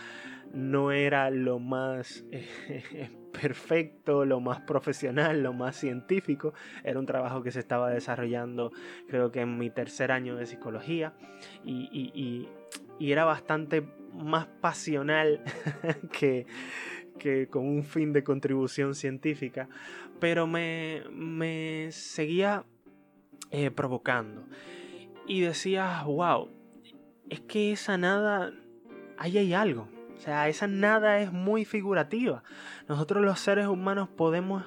no 0.52 0.92
era 0.92 1.30
lo 1.30 1.58
más 1.58 2.24
eh, 2.30 3.10
perfecto, 3.32 4.24
lo 4.24 4.40
más 4.40 4.60
profesional, 4.60 5.42
lo 5.42 5.52
más 5.52 5.76
científico. 5.76 6.52
Era 6.84 6.98
un 6.98 7.06
trabajo 7.06 7.42
que 7.42 7.52
se 7.52 7.60
estaba 7.60 7.90
desarrollando 7.90 8.70
creo 9.08 9.32
que 9.32 9.40
en 9.40 9.56
mi 9.56 9.70
tercer 9.70 10.12
año 10.12 10.36
de 10.36 10.46
psicología 10.46 11.14
y, 11.64 12.48
y 12.98 13.12
era 13.12 13.24
bastante 13.24 13.82
más 14.14 14.46
pasional 14.60 15.42
que, 16.12 16.46
que 17.18 17.48
con 17.48 17.66
un 17.66 17.84
fin 17.84 18.12
de 18.12 18.24
contribución 18.24 18.94
científica, 18.94 19.68
pero 20.20 20.46
me, 20.46 21.02
me 21.10 21.88
seguía 21.90 22.64
eh, 23.50 23.70
provocando. 23.70 24.44
Y 25.26 25.40
decía, 25.40 26.02
wow, 26.04 26.48
es 27.28 27.40
que 27.40 27.72
esa 27.72 27.98
nada, 27.98 28.52
ahí 29.18 29.38
hay 29.38 29.54
algo. 29.54 29.88
O 30.16 30.20
sea, 30.20 30.48
esa 30.48 30.66
nada 30.66 31.20
es 31.20 31.32
muy 31.32 31.64
figurativa. 31.64 32.44
Nosotros 32.88 33.24
los 33.24 33.40
seres 33.40 33.66
humanos 33.66 34.08
podemos 34.08 34.64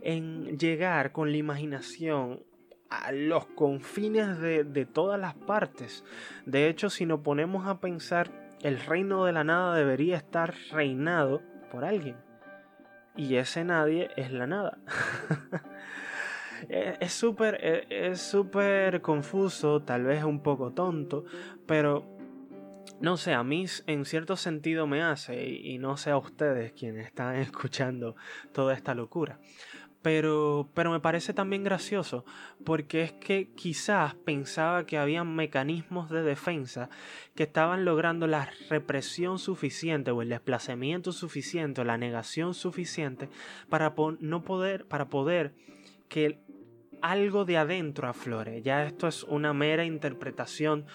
en 0.00 0.58
llegar 0.58 1.12
con 1.12 1.32
la 1.32 1.36
imaginación 1.36 2.42
a 2.90 3.12
los 3.12 3.46
confines 3.46 4.38
de, 4.38 4.64
de 4.64 4.86
todas 4.86 5.20
las 5.20 5.34
partes. 5.34 6.04
De 6.46 6.68
hecho, 6.68 6.90
si 6.90 7.06
nos 7.06 7.20
ponemos 7.20 7.66
a 7.66 7.80
pensar, 7.80 8.45
el 8.66 8.80
reino 8.80 9.24
de 9.24 9.32
la 9.32 9.44
nada 9.44 9.76
debería 9.76 10.16
estar 10.16 10.52
reinado 10.72 11.40
por 11.70 11.84
alguien. 11.84 12.16
Y 13.14 13.36
ese 13.36 13.62
nadie 13.62 14.10
es 14.16 14.32
la 14.32 14.48
nada. 14.48 14.78
es 16.68 17.12
súper 17.12 17.86
es 17.88 18.20
súper 18.20 19.02
confuso, 19.02 19.82
tal 19.82 20.02
vez 20.02 20.24
un 20.24 20.42
poco 20.42 20.72
tonto, 20.72 21.24
pero 21.64 22.18
no 23.00 23.16
sé, 23.16 23.34
a 23.34 23.44
mí 23.44 23.66
en 23.86 24.04
cierto 24.04 24.34
sentido 24.34 24.88
me 24.88 25.00
hace, 25.00 25.48
y 25.48 25.78
no 25.78 25.96
sé 25.96 26.10
a 26.10 26.18
ustedes 26.18 26.72
quienes 26.72 27.06
están 27.06 27.36
escuchando 27.36 28.16
toda 28.52 28.74
esta 28.74 28.96
locura. 28.96 29.38
Pero, 30.06 30.70
pero 30.72 30.92
me 30.92 31.00
parece 31.00 31.34
también 31.34 31.64
gracioso 31.64 32.24
porque 32.64 33.02
es 33.02 33.10
que 33.10 33.50
quizás 33.56 34.14
pensaba 34.14 34.86
que 34.86 34.98
había 34.98 35.24
mecanismos 35.24 36.10
de 36.10 36.22
defensa 36.22 36.90
que 37.34 37.42
estaban 37.42 37.84
logrando 37.84 38.28
la 38.28 38.48
represión 38.70 39.40
suficiente 39.40 40.12
o 40.12 40.22
el 40.22 40.28
desplazamiento 40.28 41.10
suficiente 41.10 41.80
o 41.80 41.84
la 41.84 41.98
negación 41.98 42.54
suficiente 42.54 43.28
para 43.68 43.96
no 44.20 44.44
poder 44.44 44.86
para 44.86 45.08
poder 45.08 45.56
que 46.08 46.38
algo 47.02 47.44
de 47.44 47.56
adentro 47.56 48.06
aflore. 48.06 48.62
Ya 48.62 48.84
esto 48.84 49.08
es 49.08 49.24
una 49.24 49.52
mera 49.54 49.84
interpretación 49.84 50.86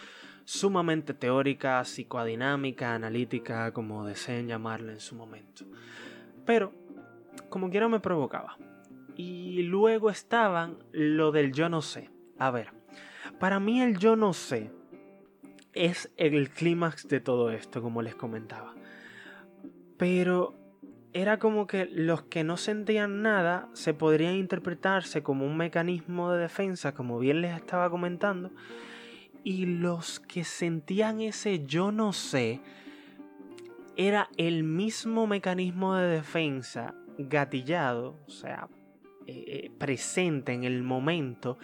sumamente 0.46 1.14
teórica, 1.14 1.84
psicodinámica, 1.84 2.96
analítica, 2.96 3.74
como 3.74 4.06
deseen 4.06 4.48
llamarla 4.48 4.94
en 4.94 5.02
su 5.02 5.16
momento. 5.16 5.66
Pero, 6.46 6.72
como 7.50 7.70
quiera 7.70 7.90
me 7.90 8.00
provocaba. 8.00 8.56
Y 9.16 9.64
luego 9.64 10.10
estaban 10.10 10.78
lo 10.92 11.32
del 11.32 11.52
yo 11.52 11.70
no 11.70 11.82
sé. 11.82 12.10
A 12.38 12.52
ver, 12.52 12.72
para 13.40 13.60
mí 13.60 13.82
el 13.82 13.98
yo 13.98 14.16
no 14.16 14.34
sé 14.34 14.72
es 15.74 16.12
el 16.18 16.50
clímax 16.50 17.08
de 17.08 17.20
todo 17.20 17.52
esto, 17.52 17.82
como 17.82 18.02
les 18.02 18.16
comentaba. 18.16 18.74
Pero 19.98 20.56
era 21.14 21.40
como 21.40 21.68
que 21.68 21.86
los 21.86 22.24
que 22.24 22.44
no 22.44 22.58
sentían 22.58 23.22
nada 23.22 23.70
se 23.74 23.94
podrían 23.94 24.36
interpretarse 24.36 25.24
como 25.24 25.46
un 25.46 25.58
mecanismo 25.58 26.32
de 26.32 26.40
defensa, 26.42 26.94
como 26.94 27.20
bien 27.20 27.42
les 27.42 27.56
estaba 27.56 27.90
comentando, 27.90 28.52
y 29.44 29.66
los 29.66 30.20
que 30.20 30.44
sentían 30.44 31.22
ese 31.22 31.66
yo 31.66 31.92
no 31.92 32.14
sé 32.14 32.62
era 33.98 34.30
el 34.38 34.64
mismo 34.64 35.28
mecanismo 35.28 35.96
de 35.96 36.08
defensa 36.08 36.96
gatillado, 37.18 38.18
o 38.26 38.32
sea, 38.32 38.70
eh, 39.32 39.72
presente 39.78 40.54
en 40.54 40.64
el 40.64 40.84
momento, 40.84 41.58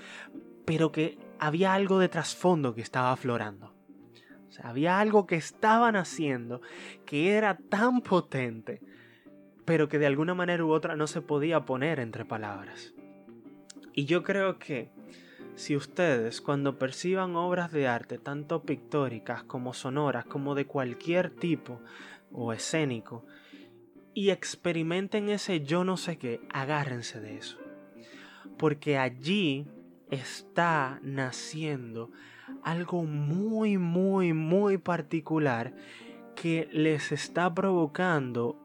pero 0.65 0.91
que 0.91 1.17
había 1.39 1.73
algo 1.73 1.99
de 1.99 2.09
trasfondo 2.09 2.73
que 2.73 2.81
estaba 2.81 3.11
aflorando. 3.11 3.73
Había 4.63 4.99
algo 4.99 5.27
que 5.27 5.35
estaban 5.35 5.95
haciendo 5.95 6.61
que 7.05 7.33
era 7.33 7.57
tan 7.57 8.01
potente, 8.01 8.81
pero 9.65 9.87
que 9.87 9.99
de 9.99 10.07
alguna 10.07 10.33
manera 10.33 10.65
u 10.65 10.71
otra 10.71 10.95
no 10.95 11.07
se 11.07 11.21
podía 11.21 11.65
poner 11.65 11.99
entre 11.99 12.25
palabras. 12.25 12.93
Y 13.93 14.05
yo 14.05 14.23
creo 14.23 14.57
que 14.57 14.89
si 15.55 15.75
ustedes 15.75 16.41
cuando 16.41 16.77
perciban 16.77 17.35
obras 17.35 17.71
de 17.71 17.87
arte, 17.87 18.17
tanto 18.17 18.63
pictóricas 18.63 19.43
como 19.43 19.73
sonoras, 19.73 20.25
como 20.25 20.55
de 20.55 20.65
cualquier 20.65 21.31
tipo 21.31 21.81
o 22.31 22.53
escénico, 22.53 23.25
y 24.17 24.31
experimenten 24.31 25.29
ese 25.29 25.61
yo 25.61 25.83
no 25.83 25.95
sé 25.95 26.17
qué, 26.17 26.41
agárrense 26.49 27.21
de 27.21 27.37
eso. 27.37 27.59
Porque 28.57 28.97
allí 28.97 29.67
está 30.09 30.99
naciendo 31.03 32.09
algo 32.63 33.03
muy, 33.03 33.77
muy, 33.77 34.33
muy 34.33 34.79
particular 34.79 35.75
que 36.35 36.67
les 36.71 37.11
está 37.11 37.53
provocando 37.53 38.57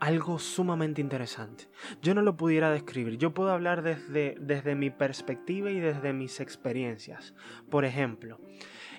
algo 0.00 0.40
sumamente 0.40 1.00
interesante. 1.00 1.68
Yo 2.02 2.12
no 2.12 2.20
lo 2.20 2.36
pudiera 2.36 2.72
describir, 2.72 3.18
yo 3.18 3.34
puedo 3.34 3.52
hablar 3.52 3.82
desde, 3.82 4.34
desde 4.40 4.74
mi 4.74 4.90
perspectiva 4.90 5.70
y 5.70 5.78
desde 5.78 6.12
mis 6.12 6.40
experiencias. 6.40 7.34
Por 7.70 7.84
ejemplo, 7.84 8.40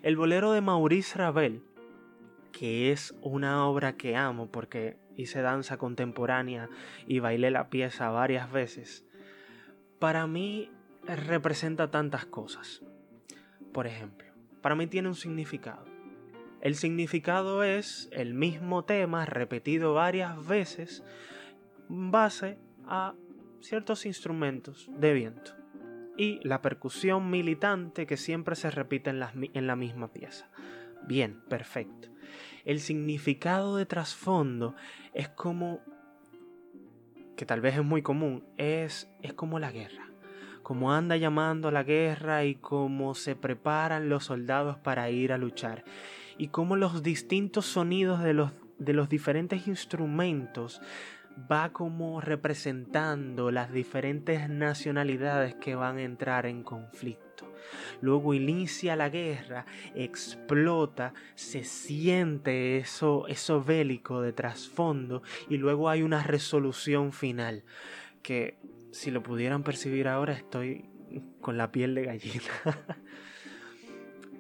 el 0.01 0.15
bolero 0.15 0.53
de 0.53 0.61
Maurice 0.61 1.17
Ravel, 1.17 1.61
que 2.53 2.93
es 2.93 3.13
una 3.19 3.67
obra 3.67 3.97
que 3.97 4.15
amo 4.15 4.49
porque 4.49 5.03
hice 5.15 5.41
danza 5.41 5.77
contemporánea 5.77 6.69
y 7.07 7.19
bailé 7.19 7.51
la 7.51 7.69
pieza 7.69 8.09
varias 8.09 8.51
veces, 8.51 9.05
para 9.99 10.27
mí 10.27 10.71
representa 11.05 11.91
tantas 11.91 12.25
cosas. 12.25 12.83
Por 13.71 13.87
ejemplo, 13.87 14.27
para 14.61 14.75
mí 14.75 14.87
tiene 14.87 15.07
un 15.07 15.15
significado. 15.15 15.85
El 16.61 16.75
significado 16.75 17.63
es 17.63 18.09
el 18.11 18.33
mismo 18.33 18.85
tema 18.85 19.25
repetido 19.25 19.93
varias 19.93 20.47
veces 20.47 21.03
base 21.87 22.57
a 22.87 23.13
ciertos 23.61 24.05
instrumentos 24.05 24.89
de 24.97 25.13
viento 25.13 25.51
y 26.17 26.39
la 26.47 26.61
percusión 26.61 27.29
militante 27.29 28.07
que 28.07 28.17
siempre 28.17 28.55
se 28.55 28.71
repite 28.71 29.09
en 29.09 29.19
la, 29.19 29.31
en 29.35 29.67
la 29.67 29.75
misma 29.75 30.11
pieza. 30.11 30.49
Bien, 31.07 31.41
perfecto. 31.49 32.14
El 32.65 32.79
significado 32.79 33.77
de 33.77 33.85
trasfondo 33.85 34.75
es 35.13 35.29
como, 35.29 35.79
que 37.35 37.45
tal 37.45 37.61
vez 37.61 37.77
es 37.77 37.83
muy 37.83 38.01
común, 38.01 38.43
es, 38.57 39.09
es 39.21 39.33
como 39.33 39.59
la 39.59 39.71
guerra 39.71 40.09
como 40.65 40.91
anda 40.91 41.15
llamando 41.15 41.69
la 41.69 41.83
guerra 41.83 42.43
y 42.43 42.55
cómo 42.55 43.13
se 43.13 43.35
preparan 43.35 44.09
los 44.09 44.25
soldados 44.25 44.77
para 44.77 45.11
ir 45.11 45.31
a 45.31 45.37
luchar 45.37 45.83
y 46.39 46.47
cómo 46.47 46.75
los 46.75 47.03
distintos 47.03 47.67
sonidos 47.67 48.23
de 48.23 48.33
los, 48.33 48.51
de 48.79 48.93
los 48.93 49.07
diferentes 49.07 49.67
instrumentos 49.67 50.81
va 51.51 51.71
como 51.71 52.19
representando 52.19 53.51
las 53.51 53.71
diferentes 53.71 54.49
nacionalidades 54.49 55.53
que 55.53 55.75
van 55.75 55.97
a 55.97 56.03
entrar 56.03 56.45
en 56.45 56.63
conflicto. 56.63 57.24
Luego 58.01 58.33
inicia 58.33 58.95
la 58.95 59.09
guerra, 59.09 59.65
explota, 59.95 61.13
se 61.35 61.63
siente 61.63 62.77
eso, 62.77 63.27
eso 63.27 63.63
bélico 63.63 64.21
de 64.21 64.33
trasfondo 64.33 65.23
y 65.49 65.57
luego 65.57 65.89
hay 65.89 66.01
una 66.03 66.23
resolución 66.23 67.13
final 67.13 67.63
que 68.21 68.57
si 68.91 69.11
lo 69.11 69.23
pudieran 69.23 69.63
percibir 69.63 70.07
ahora 70.07 70.33
estoy 70.33 70.85
con 71.41 71.57
la 71.57 71.71
piel 71.71 71.95
de 71.95 72.03
gallina. 72.03 72.43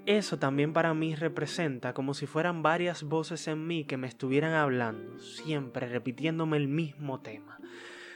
Eso 0.05 0.37
también 0.37 0.71
para 0.71 0.93
mí 0.93 1.15
representa 1.15 1.93
como 1.93 2.13
si 2.13 2.27
fueran 2.27 2.61
varias 2.61 3.01
voces 3.03 3.47
en 3.47 3.65
mí 3.65 3.85
que 3.85 3.97
me 3.97 4.07
estuvieran 4.07 4.53
hablando, 4.53 5.17
siempre 5.19 5.87
repitiéndome 5.87 6.57
el 6.57 6.67
mismo 6.67 7.21
tema, 7.21 7.59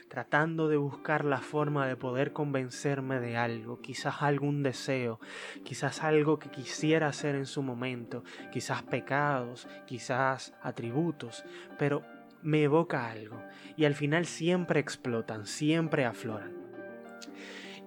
tratando 0.10 0.68
de 0.68 0.78
buscar 0.78 1.24
la 1.24 1.38
forma 1.38 1.88
de 1.88 1.96
poder 1.96 2.34
convencerme 2.34 3.20
de 3.20 3.38
algo, 3.38 3.80
quizás 3.80 4.22
algún 4.22 4.64
deseo, 4.64 5.20
quizás 5.64 6.04
algo 6.04 6.40
que 6.40 6.50
quisiera 6.50 7.08
hacer 7.08 7.36
en 7.36 7.46
su 7.46 7.62
momento, 7.62 8.24
quizás 8.52 8.84
pecados, 8.84 9.68
quizás 9.86 10.54
atributos, 10.62 11.46
pero 11.78 12.04
me 12.42 12.64
evoca 12.64 13.10
algo 13.10 13.42
y 13.78 13.86
al 13.86 13.96
final 13.96 14.26
siempre 14.26 14.80
explotan, 14.80 15.46
siempre 15.46 16.06
afloran. 16.06 16.58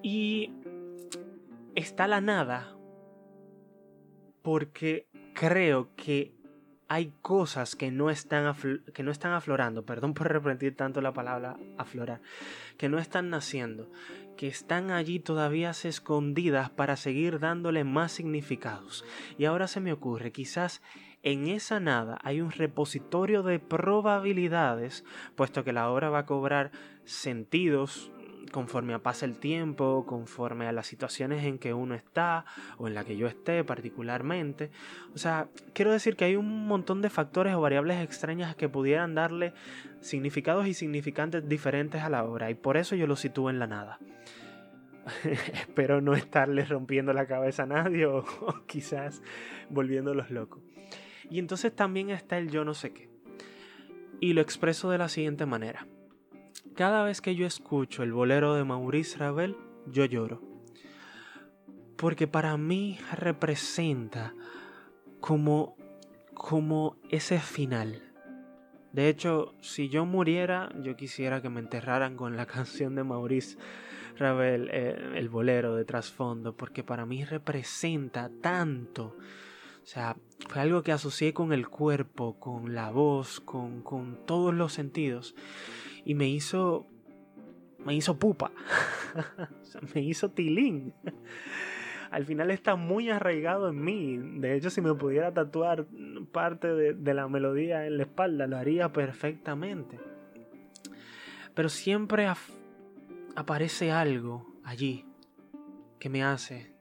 Y 0.03 0.53
está 1.75 2.07
la 2.07 2.21
nada 2.21 2.77
porque 4.43 5.09
creo 5.35 5.91
que 5.97 6.35
hay 6.89 7.13
cosas 7.23 7.77
que 7.77 7.91
no 7.91 8.11
están, 8.11 8.55
que 8.93 9.03
no 9.03 9.11
están 9.11 9.33
aflorando, 9.33 9.83
perdón 9.87 10.15
por 10.15 10.31
repetir 10.31 10.77
tanto 10.77 11.01
la 11.01 11.13
palabra 11.13 11.57
aflorar, 11.79 12.21
que 12.77 12.89
no 12.89 12.99
están 12.99 13.31
naciendo, 13.31 13.91
que 14.37 14.49
están 14.49 14.91
allí 14.91 15.21
todavía 15.21 15.71
escondidas 15.71 16.71
para 16.71 16.97
seguir 16.97 17.39
dándole 17.39 17.85
más 17.85 18.13
significados. 18.13 19.05
Y 19.39 19.45
ahora 19.45 19.69
se 19.69 19.81
me 19.81 19.93
ocurre, 19.93 20.33
quizás 20.33 20.83
en 21.23 21.47
esa 21.47 21.79
nada 21.79 22.19
hay 22.23 22.41
un 22.41 22.51
repositorio 22.51 23.43
de 23.43 23.59
probabilidades, 23.61 25.05
puesto 25.37 25.65
que 25.65 25.73
la 25.73 25.89
obra 25.89 26.11
va 26.11 26.21
a 26.21 26.27
cobrar 26.27 26.73
sentidos 27.05 28.11
conforme 28.53 28.97
pasa 29.01 29.25
el 29.25 29.37
tiempo, 29.37 30.05
conforme 30.07 30.69
a 30.69 30.73
las 30.73 30.87
situaciones 30.87 31.45
en 31.45 31.59
que 31.59 31.75
uno 31.75 31.95
está 31.95 32.45
o 32.79 32.87
en 32.87 32.95
la 32.95 33.05
que 33.05 33.17
yo 33.17 33.27
esté 33.27 33.65
particularmente. 33.65 34.71
O 35.15 35.19
sea, 35.19 35.49
quiero 35.73 35.91
decir 35.91 36.15
que 36.15 36.27
hay 36.27 36.37
un 36.37 36.69
montón 36.69 37.03
de 37.03 37.11
factores 37.11 37.55
o 37.55 37.61
variables 37.61 38.01
extrañas 38.01 38.55
que 38.55 38.69
pudieran 38.69 39.15
darle 39.15 39.55
significados 40.01 40.67
y 40.67 40.75
significantes 40.75 41.49
diferentes 41.49 42.03
a 42.03 42.11
la 42.11 42.25
obra 42.25 42.51
y 42.51 42.55
por 42.55 42.77
eso 42.77 42.95
yo 42.95 43.07
lo 43.07 43.17
sitúo 43.17 43.51
en 43.51 43.59
la 43.59 43.67
nada. 43.67 43.99
Espero 45.25 46.01
no 46.01 46.15
estarle 46.15 46.65
rompiendo 46.65 47.13
la 47.13 47.27
cabeza 47.27 47.65
a 47.65 47.67
nadie 47.67 48.07
o, 48.07 48.19
o 48.41 48.67
quizás 48.67 49.23
volviéndolos 49.71 50.31
locos. 50.31 50.63
Y 51.31 51.39
entonces 51.39 51.75
también 51.75 52.11
está 52.11 52.39
el 52.39 52.51
yo 52.51 52.65
no 52.65 52.75
sé 52.75 52.93
qué. 52.93 53.09
Y 54.21 54.35
lo 54.35 54.43
expreso 54.43 54.91
de 54.91 54.99
la 54.99 55.09
siguiente 55.09 55.47
manera. 55.47 55.87
Cada 56.75 57.05
vez 57.05 57.21
que 57.21 57.35
yo 57.35 57.47
escucho 57.47 58.03
el 58.03 58.15
bolero 58.15 58.55
de 58.55 58.65
Maurice 58.65 59.19
Ravel, 59.19 59.57
yo 59.87 60.07
lloro. 60.07 60.41
Porque 61.97 62.27
para 62.27 62.57
mí 62.57 62.99
representa 63.13 64.33
como, 65.21 65.77
como 66.33 66.97
ese 67.11 67.41
final. 67.41 68.03
De 68.93 69.11
hecho, 69.11 69.55
si 69.61 69.91
yo 69.91 70.07
muriera, 70.07 70.71
yo 70.83 70.97
quisiera 70.97 71.43
que 71.43 71.51
me 71.51 71.61
enterraran 71.61 72.17
con 72.17 72.37
la 72.39 72.47
canción 72.47 72.95
de 72.95 73.05
Maurice 73.05 73.59
Ravel, 74.17 74.71
eh, 74.73 75.13
el 75.17 75.29
bolero 75.29 75.77
de 75.77 75.85
trasfondo, 75.85 76.57
porque 76.57 76.83
para 76.83 77.05
mí 77.05 77.23
representa 77.25 78.31
tanto. 78.41 79.19
O 79.83 79.87
sea, 79.87 80.17
fue 80.49 80.63
algo 80.63 80.83
que 80.83 80.93
asocié 80.93 81.35
con 81.35 81.53
el 81.53 81.69
cuerpo, 81.69 82.41
con 82.41 82.75
la 82.75 82.91
voz, 82.91 83.41
con, 83.41 83.83
con 83.83 84.25
todos 84.25 84.55
los 84.55 84.73
sentidos 84.73 85.35
y 86.05 86.15
me 86.15 86.29
hizo 86.29 86.87
me 87.85 87.95
hizo 87.95 88.19
pupa, 88.19 88.53
me 89.95 90.03
hizo 90.03 90.31
tilín. 90.31 90.93
Al 92.11 92.27
final 92.27 92.51
está 92.51 92.77
muy 92.77 93.09
arraigado 93.09 93.71
en 93.71 93.83
mí. 93.83 94.19
De 94.19 94.55
hecho, 94.55 94.69
si 94.69 94.83
me 94.83 94.93
pudiera 94.95 95.33
tatuar 95.33 95.87
parte 96.31 96.69
de, 96.69 97.15
la 97.15 97.27
melodía 97.27 97.87
en 97.87 97.97
la 97.97 98.03
espalda, 98.03 98.47
lo 98.47 98.59
haría 98.59 98.93
perfectamente. 98.93 99.99
Pero 101.55 101.71
siempre 101.71 102.29
aparece 103.35 103.93
algo 103.93 104.47
allí, 104.63 105.07
que 105.99 106.11
me 106.11 106.23
hace, 106.23 106.75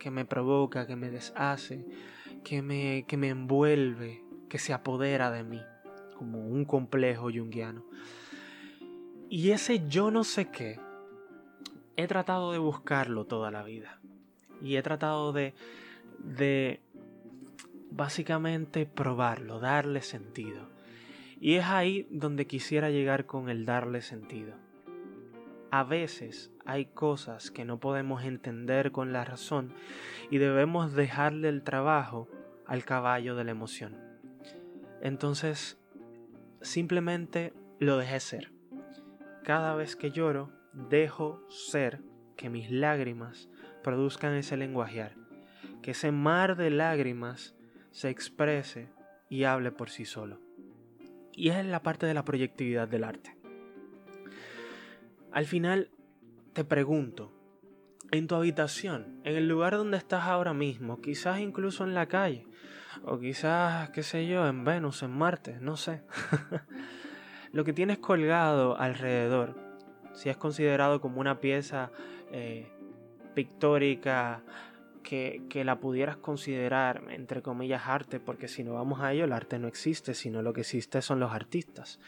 que 0.00 0.10
me 0.10 0.24
provoca, 0.24 0.88
que 0.88 0.96
me 0.96 1.08
deshace, 1.08 1.86
que 2.42 2.60
me, 2.60 3.04
que 3.06 3.16
me 3.16 3.28
envuelve, 3.28 4.24
que 4.48 4.58
se 4.58 4.72
apodera 4.72 5.30
de 5.30 5.44
mí, 5.44 5.62
como 6.16 6.48
un 6.48 6.64
complejo 6.64 7.30
yunguiano. 7.30 7.84
Y 9.28 9.50
ese 9.50 9.88
yo 9.88 10.10
no 10.10 10.24
sé 10.24 10.50
qué, 10.50 10.78
he 11.96 12.06
tratado 12.06 12.52
de 12.52 12.58
buscarlo 12.58 13.24
toda 13.24 13.50
la 13.50 13.62
vida. 13.62 14.00
Y 14.62 14.76
he 14.76 14.82
tratado 14.82 15.32
de, 15.32 15.54
de 16.18 16.80
básicamente 17.90 18.86
probarlo, 18.86 19.60
darle 19.60 20.02
sentido. 20.02 20.68
Y 21.40 21.54
es 21.54 21.66
ahí 21.66 22.06
donde 22.10 22.46
quisiera 22.46 22.90
llegar 22.90 23.26
con 23.26 23.48
el 23.48 23.64
darle 23.64 24.02
sentido. 24.02 24.54
A 25.70 25.82
veces 25.82 26.52
hay 26.64 26.86
cosas 26.86 27.50
que 27.50 27.64
no 27.64 27.80
podemos 27.80 28.24
entender 28.24 28.92
con 28.92 29.12
la 29.12 29.24
razón 29.24 29.74
y 30.30 30.38
debemos 30.38 30.94
dejarle 30.94 31.48
el 31.48 31.62
trabajo 31.62 32.28
al 32.66 32.84
caballo 32.84 33.34
de 33.34 33.44
la 33.44 33.50
emoción. 33.50 33.96
Entonces, 35.02 35.78
simplemente 36.62 37.52
lo 37.78 37.98
dejé 37.98 38.20
ser. 38.20 38.53
Cada 39.44 39.74
vez 39.74 39.94
que 39.94 40.10
lloro, 40.10 40.50
dejo 40.72 41.46
ser 41.50 42.00
que 42.34 42.48
mis 42.48 42.70
lágrimas 42.70 43.50
produzcan 43.82 44.32
ese 44.32 44.56
lenguajear, 44.56 45.16
que 45.82 45.90
ese 45.90 46.12
mar 46.12 46.56
de 46.56 46.70
lágrimas 46.70 47.54
se 47.90 48.08
exprese 48.08 48.88
y 49.28 49.44
hable 49.44 49.70
por 49.70 49.90
sí 49.90 50.06
solo. 50.06 50.40
Y 51.32 51.50
es 51.50 51.62
la 51.66 51.82
parte 51.82 52.06
de 52.06 52.14
la 52.14 52.24
proyectividad 52.24 52.88
del 52.88 53.04
arte. 53.04 53.36
Al 55.30 55.44
final, 55.44 55.90
te 56.54 56.64
pregunto, 56.64 57.30
en 58.12 58.26
tu 58.26 58.36
habitación, 58.36 59.20
en 59.24 59.36
el 59.36 59.46
lugar 59.46 59.76
donde 59.76 59.98
estás 59.98 60.24
ahora 60.24 60.54
mismo, 60.54 61.02
quizás 61.02 61.40
incluso 61.40 61.84
en 61.84 61.92
la 61.92 62.06
calle, 62.06 62.46
o 63.04 63.18
quizás, 63.18 63.90
qué 63.90 64.02
sé 64.02 64.26
yo, 64.26 64.46
en 64.46 64.64
Venus, 64.64 65.02
en 65.02 65.10
Marte, 65.10 65.58
no 65.60 65.76
sé. 65.76 66.02
Lo 67.54 67.64
que 67.64 67.72
tienes 67.72 67.98
colgado 67.98 68.76
alrededor, 68.76 69.54
si 70.12 70.28
es 70.28 70.36
considerado 70.36 71.00
como 71.00 71.20
una 71.20 71.40
pieza 71.40 71.90
eh, 72.30 72.68
pictórica 73.34 74.42
que, 75.02 75.44
que, 75.48 75.64
la 75.64 75.78
pudieras 75.78 76.16
considerar, 76.16 77.04
entre 77.10 77.40
comillas, 77.40 77.86
arte, 77.86 78.20
porque 78.20 78.48
si 78.48 78.64
no 78.64 78.74
vamos 78.74 79.00
a 79.00 79.12
ello, 79.12 79.24
el 79.24 79.32
arte 79.32 79.58
no 79.58 79.68
existe, 79.68 80.14
sino 80.14 80.42
lo 80.42 80.52
que 80.52 80.62
existe 80.62 81.00
son 81.00 81.20
los 81.20 81.32
artistas. 81.32 82.00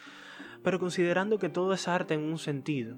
Pero 0.62 0.78
considerando 0.78 1.38
que 1.38 1.48
todo 1.48 1.72
es 1.72 1.86
arte 1.88 2.14
en 2.14 2.24
un 2.24 2.38
sentido, 2.38 2.96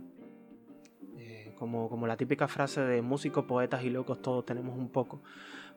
como, 1.58 2.06
la 2.06 2.16
típica 2.16 2.48
frase 2.48 2.80
de 2.80 3.02
músicos, 3.02 3.44
poetas 3.44 3.84
y 3.84 3.90
locos, 3.90 4.22
todos 4.22 4.46
tenemos 4.46 4.78
un 4.78 4.88
poco, 4.88 5.22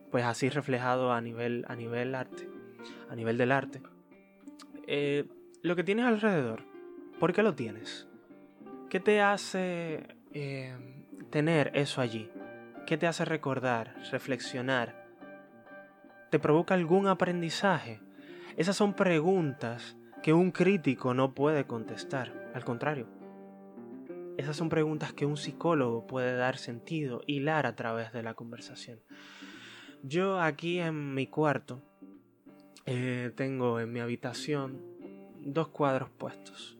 pues 0.09 0.23
así 0.23 0.47
reflejado 0.47 1.11
a 1.11 1.19
nivel, 1.19 1.65
a 1.67 1.75
nivel 1.75 2.15
arte, 2.15 2.47
a 3.09 3.15
nivel 3.15 3.37
del 3.37 3.51
arte. 3.51 3.81
Eh, 4.87 5.25
lo 5.61 5.75
que 5.75 5.83
tienes 5.83 6.05
alrededor, 6.05 6.63
¿por 7.19 7.33
qué 7.33 7.43
lo 7.43 7.55
tienes? 7.55 8.07
¿Qué 8.89 8.99
te 8.99 9.21
hace 9.21 10.15
eh, 10.33 10.75
tener 11.29 11.71
eso 11.75 12.01
allí? 12.01 12.29
¿Qué 12.85 12.97
te 12.97 13.07
hace 13.07 13.25
recordar, 13.25 13.95
reflexionar? 14.11 15.07
¿Te 16.29 16.39
provoca 16.39 16.73
algún 16.73 17.07
aprendizaje? 17.07 17.99
Esas 18.57 18.75
son 18.75 18.93
preguntas 18.93 19.95
que 20.23 20.33
un 20.33 20.51
crítico 20.51 21.13
no 21.13 21.33
puede 21.33 21.65
contestar, 21.65 22.51
al 22.53 22.63
contrario 22.63 23.07
esas 24.41 24.57
son 24.57 24.69
preguntas 24.69 25.13
que 25.13 25.25
un 25.25 25.37
psicólogo 25.37 26.07
puede 26.07 26.35
dar 26.35 26.57
sentido, 26.57 27.21
hilar 27.27 27.65
a 27.65 27.75
través 27.75 28.11
de 28.11 28.23
la 28.23 28.33
conversación. 28.33 28.99
Yo 30.03 30.39
aquí 30.39 30.79
en 30.79 31.13
mi 31.13 31.27
cuarto 31.27 31.83
eh, 32.85 33.31
tengo 33.35 33.79
en 33.79 33.91
mi 33.91 33.99
habitación 33.99 34.81
dos 35.41 35.69
cuadros 35.69 36.09
puestos. 36.09 36.77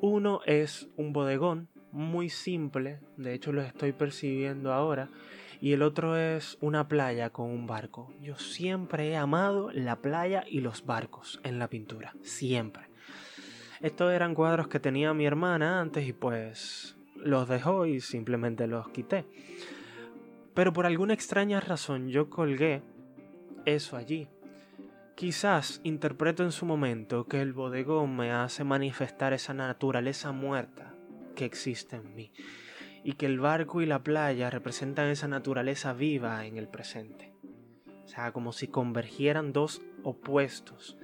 Uno 0.00 0.40
es 0.46 0.88
un 0.96 1.12
bodegón 1.12 1.68
muy 1.92 2.28
simple, 2.28 3.00
de 3.16 3.34
hecho 3.34 3.52
lo 3.52 3.62
estoy 3.62 3.92
percibiendo 3.92 4.72
ahora, 4.72 5.08
y 5.60 5.72
el 5.74 5.82
otro 5.82 6.16
es 6.16 6.58
una 6.60 6.88
playa 6.88 7.30
con 7.30 7.50
un 7.50 7.66
barco. 7.66 8.12
Yo 8.20 8.36
siempre 8.36 9.10
he 9.10 9.16
amado 9.16 9.70
la 9.70 9.96
playa 9.96 10.44
y 10.48 10.60
los 10.60 10.84
barcos 10.84 11.40
en 11.44 11.58
la 11.58 11.68
pintura, 11.68 12.14
siempre. 12.22 12.88
Estos 13.80 14.12
eran 14.12 14.34
cuadros 14.34 14.68
que 14.68 14.80
tenía 14.80 15.14
mi 15.14 15.26
hermana 15.26 15.80
antes 15.80 16.06
y 16.06 16.12
pues 16.12 16.96
los 17.16 17.48
dejó 17.48 17.86
y 17.86 18.00
simplemente 18.00 18.66
los 18.66 18.88
quité. 18.88 19.24
Pero 20.54 20.72
por 20.72 20.86
alguna 20.86 21.14
extraña 21.14 21.60
razón 21.60 22.08
yo 22.08 22.28
colgué 22.28 22.82
eso 23.64 23.96
allí. 23.96 24.28
Quizás 25.22 25.80
interpreto 25.84 26.42
en 26.42 26.50
su 26.50 26.66
momento 26.66 27.28
que 27.28 27.40
el 27.40 27.52
bodegón 27.52 28.16
me 28.16 28.32
hace 28.32 28.64
manifestar 28.64 29.32
esa 29.32 29.54
naturaleza 29.54 30.32
muerta 30.32 30.96
que 31.36 31.44
existe 31.44 31.94
en 31.94 32.12
mí 32.16 32.32
y 33.04 33.12
que 33.12 33.26
el 33.26 33.38
barco 33.38 33.80
y 33.80 33.86
la 33.86 34.02
playa 34.02 34.50
representan 34.50 35.10
esa 35.10 35.28
naturaleza 35.28 35.92
viva 35.92 36.44
en 36.44 36.56
el 36.56 36.66
presente. 36.66 37.32
O 38.04 38.08
sea, 38.08 38.32
como 38.32 38.52
si 38.52 38.66
convergieran 38.66 39.52
dos 39.52 39.80
opuestos 40.02 40.98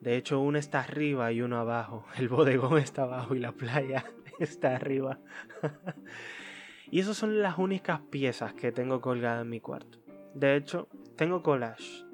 de 0.00 0.16
hecho, 0.16 0.38
uno 0.38 0.58
está 0.58 0.78
arriba 0.78 1.32
y 1.32 1.42
uno 1.42 1.58
abajo. 1.58 2.04
El 2.16 2.28
bodegón 2.28 2.78
está 2.78 3.02
abajo 3.02 3.34
y 3.34 3.40
la 3.40 3.50
playa 3.50 4.04
está 4.38 4.76
arriba. 4.76 5.18
y 6.92 7.00
esas 7.00 7.16
son 7.16 7.42
las 7.42 7.58
únicas 7.58 7.98
piezas 8.02 8.54
que 8.54 8.70
tengo 8.70 9.00
colgadas 9.00 9.42
en 9.42 9.50
mi 9.50 9.58
cuarto. 9.58 9.98
De 10.32 10.54
hecho, 10.54 10.86
tengo 11.16 11.42
collage. 11.42 12.05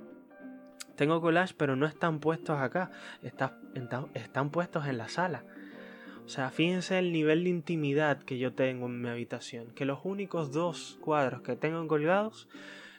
Tengo 0.96 1.20
collage, 1.20 1.54
pero 1.56 1.76
no 1.76 1.86
están 1.86 2.20
puestos 2.20 2.58
acá. 2.60 2.90
están 4.14 4.50
puestos 4.50 4.86
en 4.86 4.98
la 4.98 5.08
sala. 5.08 5.44
O 6.24 6.28
sea, 6.28 6.50
fíjense 6.50 6.98
el 6.98 7.12
nivel 7.12 7.44
de 7.44 7.50
intimidad 7.50 8.22
que 8.22 8.38
yo 8.38 8.52
tengo 8.52 8.86
en 8.86 9.00
mi 9.00 9.08
habitación. 9.08 9.72
Que 9.74 9.84
los 9.84 10.00
únicos 10.04 10.52
dos 10.52 10.98
cuadros 11.00 11.42
que 11.42 11.56
tengo 11.56 11.86
colgados 11.88 12.48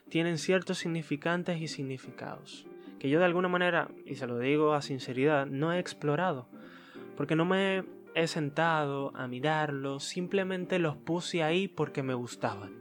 tienen 0.09 0.37
ciertos 0.37 0.79
significantes 0.79 1.61
y 1.61 1.67
significados 1.67 2.65
que 3.03 3.09
yo 3.09 3.19
de 3.19 3.25
alguna 3.25 3.49
manera, 3.49 3.89
y 4.05 4.15
se 4.15 4.27
lo 4.27 4.39
digo 4.39 4.73
a 4.73 4.81
sinceridad, 4.81 5.45
no 5.45 5.73
he 5.73 5.79
explorado, 5.79 6.47
porque 7.17 7.35
no 7.35 7.43
me 7.43 7.83
he 8.15 8.27
sentado 8.27 9.11
a 9.13 9.27
mirarlos, 9.27 10.05
simplemente 10.05 10.79
los 10.79 10.95
puse 10.95 11.43
ahí 11.43 11.67
porque 11.67 12.01
me 12.01 12.13
gustaban. 12.13 12.71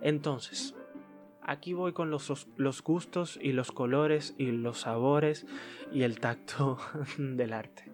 Entonces, 0.00 0.74
aquí 1.48 1.72
voy 1.72 1.92
con 1.92 2.10
los, 2.10 2.82
gustos 2.84 3.38
y 3.40 3.52
los 3.52 3.72
colores 3.72 4.34
y 4.38 4.52
los 4.52 4.80
sabores 4.80 5.46
y 5.92 6.02
el 6.02 6.20
tacto 6.20 6.78
del 7.18 7.52
arte 7.52 7.84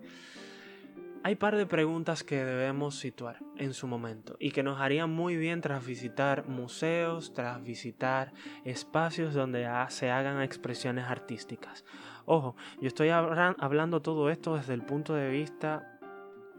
hay 1.22 1.36
par 1.36 1.56
de 1.56 1.64
preguntas 1.64 2.22
que 2.22 2.44
debemos 2.44 2.96
situar 2.96 3.38
en 3.56 3.72
su 3.72 3.86
momento 3.86 4.36
y 4.38 4.50
que 4.50 4.62
nos 4.62 4.78
harían 4.78 5.10
muy 5.10 5.36
bien 5.36 5.62
tras 5.62 5.86
visitar 5.86 6.46
museos, 6.48 7.32
tras 7.32 7.62
visitar 7.64 8.34
espacios 8.66 9.32
donde 9.32 9.66
se 9.88 10.10
hagan 10.10 10.42
expresiones 10.42 11.06
artísticas. 11.06 11.86
Ojo, 12.26 12.56
yo 12.78 12.88
estoy 12.88 13.08
hablando 13.08 14.02
todo 14.02 14.28
esto 14.28 14.56
desde 14.56 14.74
el 14.74 14.82
punto 14.82 15.14
de 15.14 15.30
vista 15.30 15.98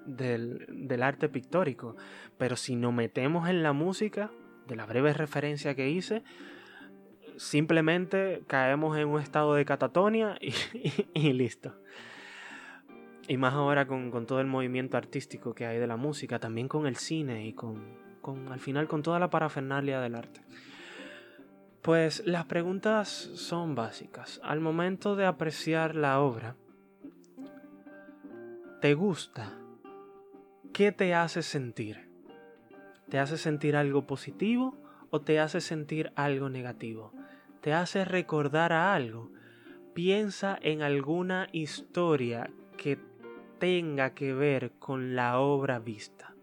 del, 0.07 0.65
del 0.67 1.03
arte 1.03 1.29
pictórico, 1.29 1.95
pero 2.39 2.55
si 2.55 2.75
nos 2.75 2.91
metemos 2.91 3.47
en 3.47 3.61
la 3.61 3.71
música, 3.71 4.31
de 4.67 4.75
la 4.75 4.87
breve 4.87 5.13
referencia 5.13 5.75
que 5.75 5.89
hice, 5.89 6.23
simplemente 7.37 8.43
caemos 8.47 8.97
en 8.97 9.07
un 9.07 9.21
estado 9.21 9.55
de 9.55 9.65
catatonia 9.65 10.37
y 11.13 11.33
listo. 11.33 11.73
Y 13.27 13.37
más 13.37 13.53
ahora 13.53 13.87
con, 13.87 14.11
todo 14.25 14.39
el 14.39 14.47
movimiento 14.47 14.97
artístico 14.97 15.55
que 15.55 15.65
hay 15.65 15.79
de 15.79 15.87
la 15.87 15.97
música, 15.97 16.39
también 16.39 16.67
con 16.67 16.85
el 16.85 16.95
cine 16.95 17.47
y 17.47 17.53
con, 17.53 17.97
con 18.21 18.51
al 18.51 18.59
final 18.59 18.87
con 18.87 19.01
toda 19.01 19.19
la 19.19 19.29
parafernalia 19.29 19.99
del 19.99 20.15
arte. 20.15 20.41
Pues 21.81 22.25
las 22.25 22.45
preguntas 22.45 23.07
son 23.07 23.75
básicas. 23.75 24.39
Al 24.43 24.59
momento 24.59 25.15
de 25.15 25.25
apreciar 25.25 25.95
la 25.95 26.19
obra, 26.19 26.55
¿te 28.81 28.93
gusta? 28.93 29.53
¿Qué 30.73 30.91
te 30.91 31.13
hace 31.15 31.41
sentir? 31.41 32.09
¿Te 33.09 33.19
hace 33.19 33.37
sentir 33.37 33.75
algo 33.75 34.05
positivo 34.05 34.77
o 35.09 35.21
te 35.21 35.39
hace 35.39 35.61
sentir 35.61 36.11
algo 36.15 36.49
negativo? 36.49 37.13
¿Te 37.65 37.73
hace 37.73 38.05
recordar 38.05 38.73
a 38.73 38.93
algo? 38.93 39.31
Piensa 39.95 40.55
en 40.61 40.83
alguna 40.83 41.47
historia 41.51 42.51
que 42.77 42.99
tenga 43.57 44.13
que 44.13 44.35
ver 44.35 44.73
con 44.77 45.15
la 45.15 45.39
obra 45.39 45.79
vista. 45.79 46.35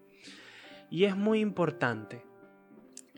Y 0.91 1.05
es 1.05 1.17
muy 1.17 1.39
importante 1.39 2.25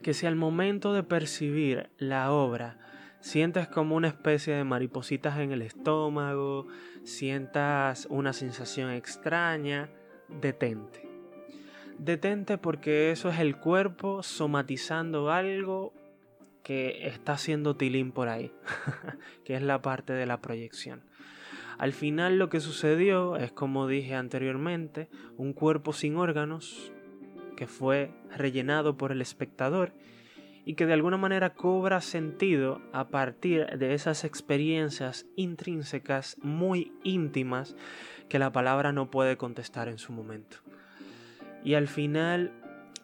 que 0.03 0.12
si 0.12 0.27
al 0.27 0.37
momento 0.37 0.93
de 0.93 1.03
percibir 1.03 1.88
la 1.97 2.31
obra 2.31 2.79
sientes 3.21 3.69
como 3.69 3.97
una 3.97 4.09
especie 4.09 4.53
de 4.53 4.64
maripositas 4.64 5.38
en 5.38 5.53
el 5.53 5.62
estómago, 5.62 6.67
sientas 7.05 8.07
una 8.11 8.35
sensación 8.35 8.90
extraña, 8.90 9.88
detente. 10.29 11.09
detente 11.99 12.59
porque 12.59 13.12
eso 13.12 13.31
es 13.31 13.38
el 13.38 13.57
cuerpo 13.57 14.23
somatizando 14.23 15.31
algo 15.31 15.95
que 16.64 17.07
está 17.07 17.35
haciendo 17.35 17.77
tilín 17.77 18.11
por 18.11 18.29
ahí, 18.29 18.50
que 19.44 19.55
es 19.55 19.62
la 19.62 19.81
parte 19.83 20.12
de 20.12 20.27
la 20.27 20.40
proyección. 20.40 21.03
Al 21.79 21.92
final 21.92 22.38
lo 22.38 22.48
que 22.48 22.61
sucedió 22.61 23.37
es, 23.37 23.53
como 23.53 23.87
dije 23.87 24.14
anteriormente, 24.14 25.09
un 25.37 25.53
cuerpo 25.53 25.92
sin 25.92 26.16
órganos 26.16 26.92
que 27.57 27.66
fue 27.66 28.11
rellenado 28.35 28.96
por 28.96 29.12
el 29.12 29.20
espectador 29.20 29.92
y 30.64 30.74
que 30.74 30.87
de 30.87 30.94
alguna 30.94 31.18
manera 31.18 31.55
cobra 31.55 32.00
sentido 32.00 32.81
a 32.92 33.09
partir 33.09 33.66
de 33.79 33.94
esas 33.94 34.24
experiencias 34.24 35.27
intrínsecas 35.37 36.38
muy 36.42 36.92
íntimas 37.03 37.77
que 38.29 38.38
la 38.38 38.53
palabra 38.53 38.92
no 38.92 39.11
puede 39.11 39.37
contestar 39.37 39.88
en 39.88 39.98
su 39.98 40.12
momento. 40.12 40.59
Y 41.62 41.74
al 41.74 41.88
final, 41.88 42.53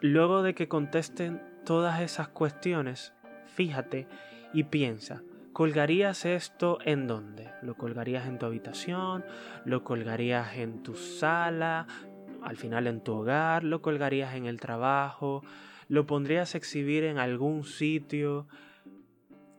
luego 0.01 0.43
de 0.43 0.55
que 0.55 0.69
contesten 0.69 1.43
todas 1.65 2.01
esas 2.01 2.29
cuestiones, 2.29 3.13
fíjate 3.55 4.07
y 4.53 4.65
piensa, 4.65 5.23
¿colgarías 5.53 6.25
esto 6.25 6.79
en 6.85 7.07
dónde? 7.07 7.51
¿Lo 7.63 7.77
colgarías 7.77 8.27
en 8.27 8.39
tu 8.39 8.47
habitación? 8.47 9.25
¿Lo 9.65 9.85
colgarías 9.85 10.57
en 10.57 10.83
tu 10.83 10.95
sala? 10.95 11.87
Al 12.43 12.57
final 12.57 12.87
en 12.87 13.01
tu 13.01 13.15
hogar? 13.15 13.65
¿Lo 13.65 13.83
colgarías 13.83 14.35
en 14.35 14.47
el 14.47 14.61
trabajo? 14.61 15.43
¿Lo 15.89 16.07
pondrías 16.07 16.55
a 16.55 16.59
exhibir 16.59 17.05
en 17.05 17.19
algún 17.19 17.65
sitio? 17.65 18.47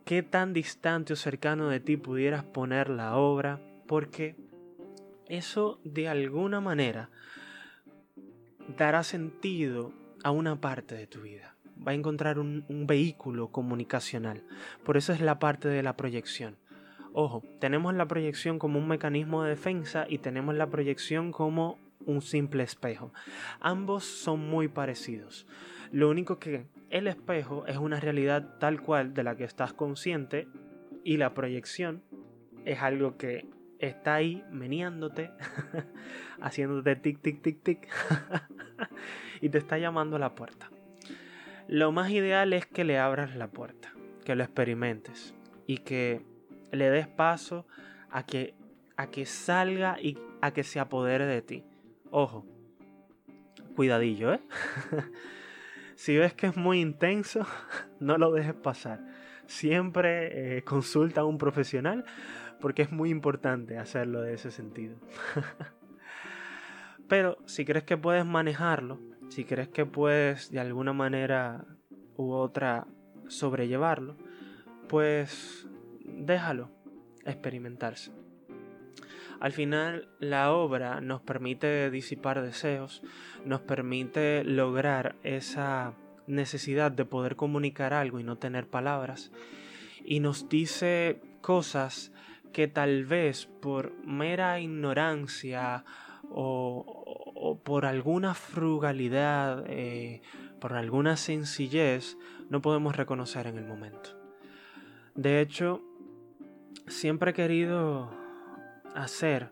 ¿Qué 0.04 0.22
tan 0.22 0.52
distante 0.52 1.12
o 1.12 1.16
cercano 1.16 1.68
de 1.68 1.80
ti 1.80 1.96
pudieras 1.96 2.44
poner 2.44 2.88
la 2.88 3.16
obra? 3.16 3.60
Porque 3.86 4.36
eso 5.28 5.80
de 5.84 6.08
alguna 6.08 6.60
manera 6.60 7.10
dará 8.76 9.02
sentido 9.04 9.92
a 10.24 10.30
una 10.30 10.60
parte 10.60 10.94
de 10.94 11.06
tu 11.06 11.22
vida. 11.22 11.56
Va 11.86 11.92
a 11.92 11.94
encontrar 11.94 12.38
un, 12.38 12.64
vehículo 12.86 13.48
comunicacional. 13.48 14.42
Por 14.84 14.96
eso 14.96 15.12
es 15.12 15.20
la 15.20 15.38
parte 15.38 15.68
de 15.68 15.82
la 15.82 15.96
proyección. 15.96 16.56
Ojo, 17.12 17.42
tenemos 17.60 17.94
la 17.94 18.06
proyección 18.06 18.58
como 18.58 18.78
un 18.78 18.88
mecanismo 18.88 19.42
de 19.42 19.50
defensa 19.50 20.06
y 20.08 20.18
tenemos 20.18 20.54
la 20.54 20.68
proyección 20.68 21.32
como 21.32 21.78
un 22.06 22.22
simple 22.22 22.62
espejo. 22.62 23.12
Ambos 23.60 24.04
son 24.04 24.48
muy 24.48 24.68
parecidos. 24.68 25.46
Lo 25.92 26.08
único 26.08 26.38
que 26.38 26.66
el 26.90 27.06
espejo 27.06 27.66
es 27.66 27.76
una 27.76 28.00
realidad 28.00 28.58
tal 28.58 28.80
cual 28.80 29.14
de 29.14 29.24
la 29.24 29.36
que 29.36 29.44
estás 29.44 29.72
consciente 29.72 30.48
y 31.04 31.16
la 31.16 31.34
proyección 31.34 32.02
es 32.64 32.80
algo 32.80 33.16
que 33.16 33.46
está 33.78 34.14
ahí 34.14 34.44
meneándote, 34.50 35.30
haciéndote 36.40 36.96
tic, 36.96 37.20
tic, 37.20 37.42
tic, 37.42 37.62
tic, 37.62 37.88
y 39.40 39.48
te 39.48 39.58
está 39.58 39.78
llamando 39.78 40.16
a 40.16 40.18
la 40.18 40.34
puerta. 40.34 40.71
Lo 41.72 41.90
más 41.90 42.10
ideal 42.10 42.52
es 42.52 42.66
que 42.66 42.84
le 42.84 42.98
abras 42.98 43.34
la 43.34 43.48
puerta, 43.48 43.94
que 44.26 44.34
lo 44.34 44.44
experimentes 44.44 45.34
y 45.66 45.78
que 45.78 46.20
le 46.70 46.90
des 46.90 47.08
paso 47.08 47.66
a 48.10 48.26
que, 48.26 48.54
a 48.98 49.06
que 49.06 49.24
salga 49.24 49.98
y 49.98 50.18
a 50.42 50.50
que 50.50 50.64
se 50.64 50.80
apodere 50.80 51.24
de 51.24 51.40
ti. 51.40 51.64
Ojo, 52.10 52.44
cuidadillo, 53.74 54.34
¿eh? 54.34 54.40
si 55.94 56.14
ves 56.14 56.34
que 56.34 56.48
es 56.48 56.58
muy 56.58 56.78
intenso, 56.78 57.46
no 58.00 58.18
lo 58.18 58.32
dejes 58.32 58.52
pasar. 58.52 59.00
Siempre 59.46 60.58
eh, 60.58 60.64
consulta 60.64 61.22
a 61.22 61.24
un 61.24 61.38
profesional 61.38 62.04
porque 62.60 62.82
es 62.82 62.92
muy 62.92 63.08
importante 63.08 63.78
hacerlo 63.78 64.20
de 64.20 64.34
ese 64.34 64.50
sentido. 64.50 64.96
Pero 67.08 67.38
si 67.46 67.64
crees 67.64 67.84
que 67.84 67.96
puedes 67.96 68.26
manejarlo, 68.26 69.00
si 69.32 69.44
crees 69.46 69.68
que 69.68 69.86
puedes 69.86 70.50
de 70.50 70.60
alguna 70.60 70.92
manera 70.92 71.64
u 72.16 72.32
otra 72.32 72.86
sobrellevarlo, 73.28 74.14
pues 74.88 75.66
déjalo 76.04 76.68
experimentarse. 77.24 78.12
Al 79.40 79.52
final 79.52 80.08
la 80.20 80.52
obra 80.52 81.00
nos 81.00 81.22
permite 81.22 81.90
disipar 81.90 82.42
deseos, 82.42 83.02
nos 83.46 83.62
permite 83.62 84.44
lograr 84.44 85.16
esa 85.22 85.94
necesidad 86.26 86.92
de 86.92 87.06
poder 87.06 87.34
comunicar 87.34 87.94
algo 87.94 88.20
y 88.20 88.24
no 88.24 88.36
tener 88.36 88.66
palabras, 88.66 89.32
y 90.04 90.20
nos 90.20 90.50
dice 90.50 91.22
cosas 91.40 92.12
que 92.52 92.68
tal 92.68 93.06
vez 93.06 93.46
por 93.46 93.94
mera 94.04 94.60
ignorancia 94.60 95.84
o, 96.30 97.01
por 97.64 97.86
alguna 97.86 98.34
frugalidad, 98.34 99.64
eh, 99.68 100.22
por 100.60 100.74
alguna 100.74 101.16
sencillez, 101.16 102.16
no 102.48 102.62
podemos 102.62 102.96
reconocer 102.96 103.46
en 103.46 103.58
el 103.58 103.64
momento. 103.64 104.10
De 105.14 105.40
hecho, 105.40 105.82
siempre 106.86 107.32
he 107.32 107.34
querido 107.34 108.10
hacer 108.94 109.50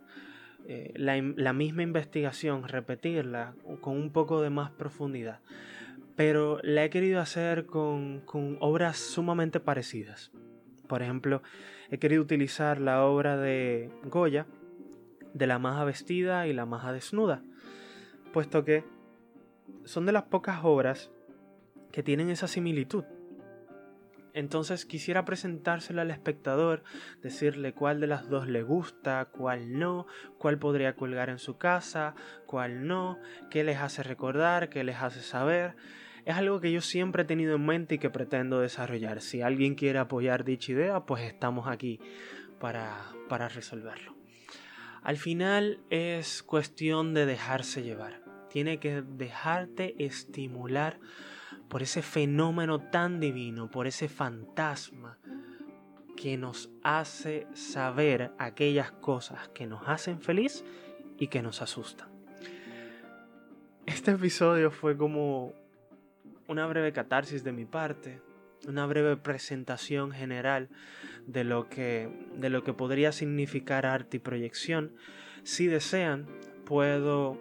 eh, 0.67 0.93
la, 0.97 1.53
misma 1.53 1.83
investigación, 1.83 2.69
repetirla 2.69 3.55
con 3.81 3.97
un 3.97 4.13
poco 4.13 4.41
de 4.41 4.51
más 4.51 4.71
profundidad, 4.71 5.41
pero 6.17 6.61
la 6.63 6.85
he 6.85 6.91
querido 6.91 7.21
hacer 7.21 7.67
con, 7.67 8.21
con 8.21 8.57
obras 8.61 8.99
sumamente 8.99 9.59
parecidas. 9.59 10.31
Por 10.87 11.03
ejemplo, 11.03 11.43
he 11.91 11.99
querido 11.99 12.23
utilizar 12.23 12.81
la 12.81 13.05
obra 13.05 13.37
de 13.37 13.91
Goya, 14.05 14.47
de 15.35 15.47
la 15.47 15.59
maja 15.59 15.85
vestida 15.85 16.47
y 16.47 16.53
la 16.53 16.67
maja 16.67 16.93
desnuda, 16.93 17.43
puesto 18.33 18.65
que 18.65 18.85
son 19.85 20.07
de 20.07 20.13
las 20.13 20.25
pocas 20.25 20.61
obras 20.63 21.11
que 21.93 22.03
tienen 22.03 22.31
esa 22.31 22.49
similitud. 22.49 23.05
Entonces 24.33 24.87
quisiera 24.87 25.25
presentárselo 25.25 26.01
al 26.01 26.13
espectador, 26.13 26.85
decirle 27.21 27.73
cuál 27.73 28.01
de 28.01 28.07
las 28.07 28.29
dos 28.29 28.47
le 28.47 28.63
gusta, 28.63 29.25
cuál 29.33 29.79
no, 29.79 30.07
cuál 30.39 30.59
podría 30.59 30.95
colgar 30.95 31.31
en 31.31 31.39
su 31.39 31.59
casa, 31.59 32.15
cuál 32.47 32.87
no, 32.87 33.19
qué 33.51 33.65
les 33.65 33.79
hace 33.79 34.05
recordar, 34.05 34.69
qué 34.69 34.85
les 34.85 34.97
hace 34.97 35.21
saber 35.21 35.75
es 36.25 36.37
algo 36.37 36.61
que 36.61 36.73
yo 36.73 36.81
siempre 36.81 37.23
he 37.23 37.27
tenido 37.27 37.57
en 37.57 37.65
mente 37.65 37.97
y 37.97 37.99
que 37.99 38.11
pretendo 38.11 38.61
desarrollar. 38.61 39.21
Si 39.21 39.43
alguien 39.43 39.75
quiere 39.75 39.99
apoyar 39.99 40.45
dicha 40.45 40.73
idea, 40.73 41.01
pues 41.01 41.23
estamos 41.25 41.67
aquí 41.67 42.01
para, 42.59 42.97
para 43.29 43.49
resolverlo. 43.49 44.20
Al 45.03 45.17
final 45.17 45.81
es 45.91 46.43
cuestión 46.43 47.15
de 47.15 47.27
dejarse 47.27 47.83
llevar. 47.83 48.23
Tiene 48.51 48.79
que 48.79 49.03
dejarte 49.03 49.95
estimular 50.05 50.99
por 51.69 51.83
ese 51.83 52.03
fenómeno 52.03 52.81
tan 52.91 53.21
divino, 53.21 53.71
por 53.71 53.87
ese 53.87 54.09
fantasma 54.09 55.19
que 56.17 56.37
nos 56.37 56.71
hace 56.83 57.47
saber 57.55 58.33
aquellas 58.39 58.91
cosas 58.91 59.49
que 59.49 59.67
nos 59.67 59.89
hacen 59.89 60.21
feliz 60.21 60.65
y 61.19 61.29
que 61.29 61.41
nos 61.41 61.63
asustan. 61.63 62.09
Este 63.87 64.11
episodio 64.11 64.71
fue 64.71 64.97
como 64.97 65.55
una 66.47 66.67
breve 66.67 66.93
catarsis 66.93 67.43
de 67.43 67.53
mi 67.53 67.65
parte, 67.65 68.21
una 68.67 68.87
breve 68.87 69.17
presentación 69.17 70.13
general 70.13 70.69
de 71.27 71.45
lo 71.45 71.69
que, 71.69 72.09
de 72.37 72.51
lo 72.51 72.63
que 72.65 72.73
podría 72.73 73.13
significar 73.13 73.87
arte 73.87 74.19
y 74.19 74.21
proyección. 74.21 74.93
Si 75.43 75.67
desean, 75.67 76.27
puedo 76.65 77.39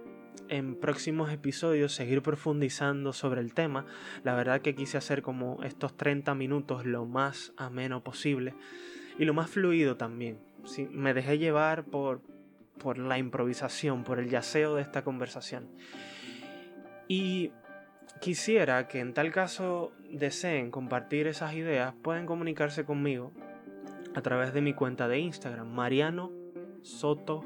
en 0.50 0.76
próximos 0.76 1.32
episodios 1.32 1.94
seguir 1.94 2.22
profundizando 2.22 3.14
sobre 3.14 3.42
el 3.42 3.54
tema. 3.54 3.86
La 4.24 4.36
verdad 4.36 4.62
que 4.62 4.76
quise 4.76 4.98
hacer 4.98 5.22
como 5.22 5.64
estos 5.64 5.96
30 5.96 6.34
minutos 6.36 6.86
lo 6.86 7.06
más 7.06 7.54
ameno 7.58 8.04
posible 8.04 8.56
y 9.18 9.26
lo 9.26 9.34
más 9.34 9.50
fluido 9.50 9.98
también. 9.98 10.40
me 10.92 11.14
dejé 11.14 11.38
llevar 11.38 11.86
por, 11.86 12.22
por 12.80 12.98
la 12.98 13.18
improvisación, 13.18 14.04
por 14.04 14.20
el 14.20 14.30
yaceo 14.30 14.76
de 14.76 14.82
esta 14.82 15.04
conversación. 15.04 15.70
Y 17.08 17.52
quisiera 18.22 18.88
que 18.88 19.00
en 19.00 19.13
tal 19.13 19.32
caso 19.32 19.91
deseen 20.10 20.72
compartir 20.72 21.28
esas 21.28 21.54
ideas, 21.54 21.93
pueden 22.02 22.26
comunicarse 22.26 22.86
conmigo 22.86 23.32
a 24.15 24.22
través 24.22 24.54
de 24.54 24.62
mi 24.62 24.74
cuenta 24.74 25.08
de 25.08 25.19
Instagram, 25.19 25.67
Mariano 25.67 26.32
Soto 26.82 27.43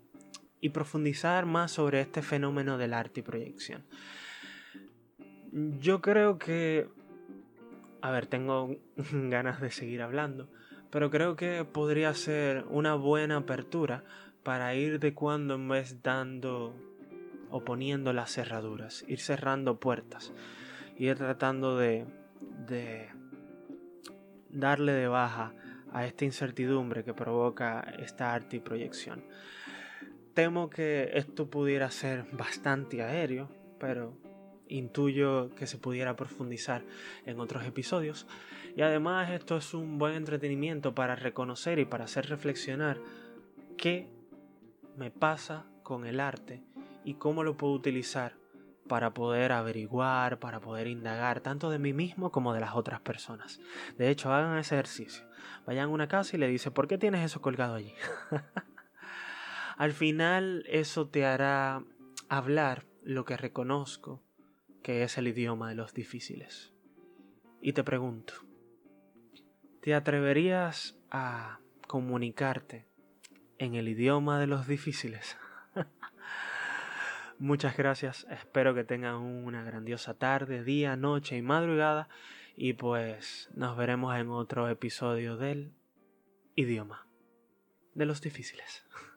profundizar 0.73 1.45
más 1.45 1.71
sobre 1.71 2.01
este 2.01 2.21
fenómeno 2.21 2.78
del 2.78 2.93
arte 2.93 3.19
y 3.19 3.23
proyección. 3.23 3.86
Yo 5.56 6.02
creo 6.02 6.38
que... 6.38 6.89
A 8.02 8.12
ver, 8.12 8.28
tengo 8.28 8.76
ganas 9.13 9.62
de 9.62 9.72
seguir 9.72 10.02
hablando, 10.02 10.50
pero 10.89 11.10
creo 11.10 11.38
que 11.38 11.63
podría 11.63 12.13
ser 12.13 12.65
una 12.70 12.96
buena 12.96 13.38
apertura 13.38 14.04
para 14.44 14.76
ir 14.76 15.00
de 15.00 15.13
cuando 15.13 15.56
en 15.56 15.70
vez 15.70 16.04
dando 16.04 16.76
o 17.50 17.63
poniendo 17.63 18.12
las 18.12 18.34
cerraduras, 18.34 19.06
ir 19.08 19.22
cerrando 19.22 19.80
puertas, 19.80 20.34
ir 20.98 21.15
tratando 21.15 21.78
de, 21.78 22.06
de 22.68 23.08
darle 24.50 24.91
de 24.91 25.08
baja 25.08 25.54
a 25.94 26.06
esta 26.06 26.26
incertidumbre 26.26 27.06
que 27.06 27.13
provoca 27.13 27.80
esta 27.98 28.34
arte 28.34 28.58
y 28.58 28.60
proyección. 28.60 29.24
Temo 30.34 30.70
que 30.70 31.12
esto 31.13 31.50
pudiera 31.50 31.89
ser 31.91 32.26
bastante 32.34 33.02
aéreo, 33.02 33.50
pero 33.80 34.25
intuyo 34.67 35.49
que 35.56 35.67
se 35.67 35.78
pudiera 35.78 36.15
profundizar 36.15 36.84
en 37.25 37.39
otros 37.39 37.65
episodios. 37.65 38.28
Y 38.75 38.82
además 38.82 39.32
esto 39.32 39.58
es 39.58 39.73
un 39.73 39.97
buen 39.97 40.15
entretenimiento 40.15 40.93
para 40.93 41.15
reconocer 41.15 41.80
y 41.80 41.86
para 41.86 42.06
hacer 42.06 42.28
reflexionar 42.28 42.99
qué 43.78 44.10
me 44.97 45.12
pasa 45.12 45.65
con 45.84 46.06
el 46.06 46.19
arte 46.19 46.63
y 47.04 47.15
cómo 47.15 47.43
lo 47.43 47.58
puedo 47.58 47.73
utilizar 47.73 48.36
para 48.88 49.13
poder 49.13 49.51
averiguar, 49.51 50.39
para 50.39 50.60
poder 50.60 50.88
indagar 50.88 51.41
tanto 51.41 51.69
de 51.69 51.80
mí 51.80 51.93
mismo 51.93 52.32
como 52.32 52.54
de 52.54 52.60
las 52.60 52.75
otras 52.75 53.01
personas. 53.01 53.60
De 53.97 54.10
hecho, 54.10 54.32
hagan 54.32 54.58
ese 54.58 54.75
ejercicio. 54.75 55.25
Vayan 55.65 55.86
a 55.86 55.93
una 55.93 56.08
casa 56.08 56.36
y 56.36 56.39
le 56.39 56.47
dicen, 56.47 56.73
¿por 56.73 56.88
qué 56.88 56.97
tienes 56.97 57.25
eso 57.25 57.41
colgado 57.41 57.75
allí? 57.75 57.93
Al 59.78 59.91
final 59.91 60.63
eso 60.67 61.08
te 61.08 61.25
hará 61.25 61.84
hablar 62.30 62.86
lo 63.04 63.25
que 63.25 63.38
reconozco 63.38 64.25
que 64.86 65.02
es 65.02 65.17
el 65.17 65.28
idioma 65.28 65.67
de 65.67 65.74
los 65.74 65.95
difíciles. 65.95 66.71
Y 67.60 67.74
te 67.74 67.84
pregunto, 67.84 68.36
¿te 69.82 69.95
atreverías 69.95 70.95
a 71.10 71.60
comunicarte 71.88 72.88
en 73.58 73.74
el 73.74 73.88
idioma 73.88 74.39
de 74.39 74.45
los 74.45 74.67
difíciles? 74.67 75.39
Muchas 77.39 77.76
gracias, 77.76 78.28
espero 78.30 78.76
que 78.76 78.84
tengan 78.84 79.15
una 79.15 79.63
grandiosa 79.63 80.13
tarde, 80.13 80.63
día, 80.63 80.95
noche 80.95 81.36
y 81.36 81.41
madrugada 81.41 82.08
y 82.56 82.74
pues 82.74 83.50
nos 83.56 83.76
veremos 83.76 84.15
en 84.15 84.30
otro 84.30 84.69
episodio 84.69 85.36
del 85.36 85.74
idioma 86.54 87.08
de 87.95 88.06
los 88.06 88.21
difíciles. 88.21 88.86